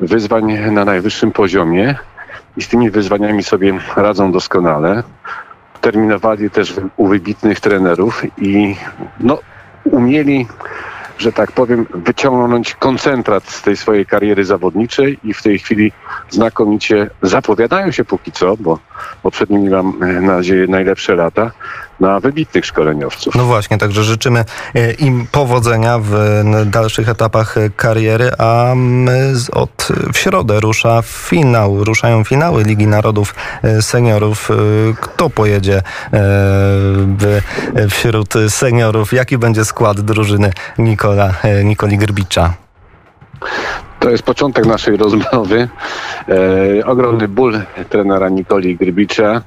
[0.00, 1.94] wyzwań na najwyższym poziomie
[2.56, 5.02] i z tymi wyzwaniami sobie radzą doskonale.
[5.80, 8.76] Terminowali też u wybitnych trenerów i
[9.20, 9.38] no,
[9.84, 10.46] umieli,
[11.18, 15.92] że tak powiem, wyciągnąć koncentrat z tej swojej kariery zawodniczej i w tej chwili
[16.30, 18.78] znakomicie zapowiadają się póki co, bo
[19.22, 21.50] poprzednimi mam nadzieję najlepsze lata,
[22.00, 23.34] na wybitnych szkoleniowców.
[23.34, 24.44] No właśnie, także życzymy
[24.74, 26.12] e, im powodzenia w
[26.66, 28.74] dalszych etapach e, kariery, a
[29.52, 34.48] od w środę rusza finał, ruszają finały Ligi Narodów e, Seniorów.
[35.00, 35.82] Kto pojedzie
[37.90, 39.12] wśród seniorów?
[39.12, 41.34] Jaki będzie skład drużyny Nikola,
[41.64, 42.54] Nikoli Grbicza?
[44.00, 45.68] To jest początek naszej rozmowy.
[46.28, 49.42] E, ogromny ból trenera Nikoli Grybicza.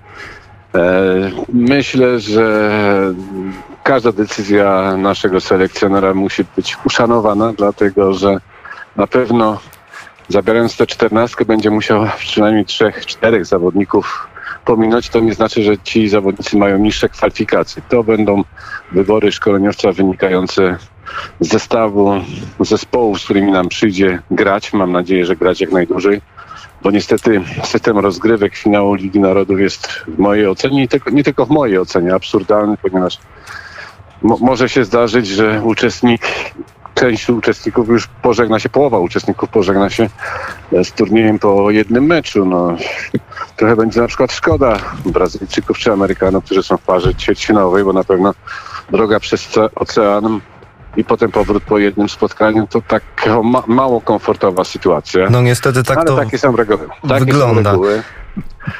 [0.75, 2.71] E, myślę, że
[3.83, 8.37] każda decyzja naszego selekcjonera musi być uszanowana, dlatego że
[8.95, 9.59] na pewno
[10.27, 14.27] zabierając tę czternastkę będzie musiał przynajmniej trzech, czterech zawodników
[14.65, 15.09] pominąć.
[15.09, 17.81] To nie znaczy, że ci zawodnicy mają niższe kwalifikacje.
[17.89, 18.43] To będą
[18.91, 20.77] wybory szkoleniowca wynikające
[21.39, 22.11] z zestawu
[22.59, 24.73] zespołów, z którymi nam przyjdzie grać.
[24.73, 26.21] Mam nadzieję, że grać jak najdłużej
[26.83, 31.77] bo niestety system rozgrywek finału Ligi Narodów jest w mojej ocenie, nie tylko, w mojej
[31.77, 33.17] ocenie, absurdalny, ponieważ
[34.21, 36.21] mo może się zdarzyć, że uczestnik,
[36.95, 40.09] część uczestników już pożegna się, połowa uczestników pożegna się
[40.73, 42.45] e, z turniejem po jednym meczu.
[42.45, 42.77] No,
[43.55, 48.03] trochę będzie na przykład szkoda Brazylijczyków czy Amerykanów, którzy są w parze ćwierćfinałowej, bo na
[48.03, 48.33] pewno
[48.91, 50.39] droga przez ocean
[50.99, 53.03] i potem powrót po jednym spotkaniu, to tak
[53.43, 55.29] ma, mało komfortowa sytuacja.
[55.29, 56.87] No niestety tak Ale to takie są reguły.
[57.07, 57.71] Takie wygląda.
[57.71, 58.03] Są reguły.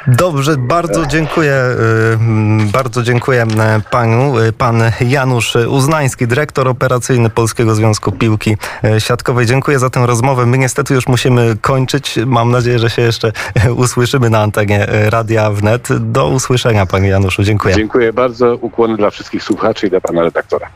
[0.08, 1.54] Dobrze, bardzo dziękuję.
[1.54, 4.40] Y, bardzo dziękuję e, panu.
[4.40, 9.46] Y, pan Janusz Uznański, dyrektor operacyjny Polskiego Związku Piłki e, Siatkowej.
[9.46, 10.46] Dziękuję za tę rozmowę.
[10.46, 12.20] My niestety już musimy kończyć.
[12.26, 13.32] Mam nadzieję, że się jeszcze
[13.76, 15.88] usłyszymy na antenie Radia Wnet.
[16.00, 17.44] Do usłyszenia, panie Januszu.
[17.44, 17.76] Dziękuję.
[17.76, 18.56] Dziękuję bardzo.
[18.56, 20.68] Ukłony dla wszystkich słuchaczy i dla pana redaktora.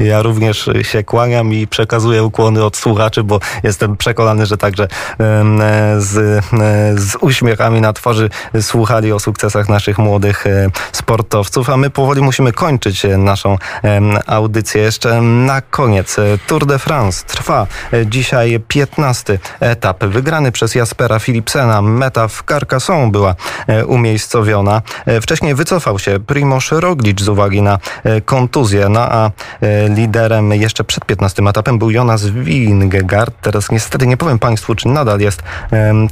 [0.00, 4.88] Ja również się kłaniam i przekazuję ukłony od słuchaczy, bo jestem przekonany, że także
[5.98, 6.44] z,
[7.00, 12.52] z uśmiechami na twarzy słuchali o sukcesach naszych młodych e, sportowców, a my powoli musimy
[12.52, 13.58] kończyć e, naszą
[14.26, 14.82] audycję.
[14.82, 17.66] Jeszcze na koniec e, Tour de France trwa
[18.06, 21.82] dzisiaj 15 etap, wygrany przez Jaspera Philipsena.
[21.82, 23.34] Meta w Carcassonne była
[23.86, 24.82] umiejscowiona.
[25.22, 27.78] Wcześniej wycofał się Primoz Roglic z uwagi na
[28.24, 29.30] kontuzję, no a
[29.88, 33.34] liderem jeszcze przed 15 etapem był Jonas Vingegaard.
[33.40, 35.42] Teraz niestety nie powiem Państwu, czy nadal jest.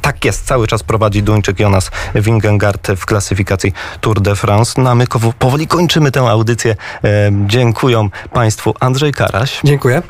[0.01, 4.81] Tak jest, cały czas prowadzi Duńczyk Jonas Vingegaard Wingengard w klasyfikacji Tour de France.
[4.81, 5.05] No a my
[5.39, 6.75] powoli kończymy tę audycję.
[7.03, 10.01] E, Dziękuję Państwu Andrzej Karaś Dziękuję.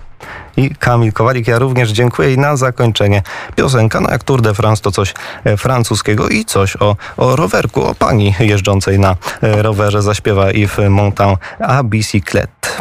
[0.58, 1.48] i Kamil Kowalik.
[1.48, 3.22] Ja również dziękuję i na zakończenie
[3.56, 5.14] piosenka, no jak Tour de France to coś
[5.44, 10.90] e, francuskiego i coś o, o rowerku, o pani jeżdżącej na e, rowerze zaśpiewa Yves
[10.90, 12.70] Montand a bicyclette.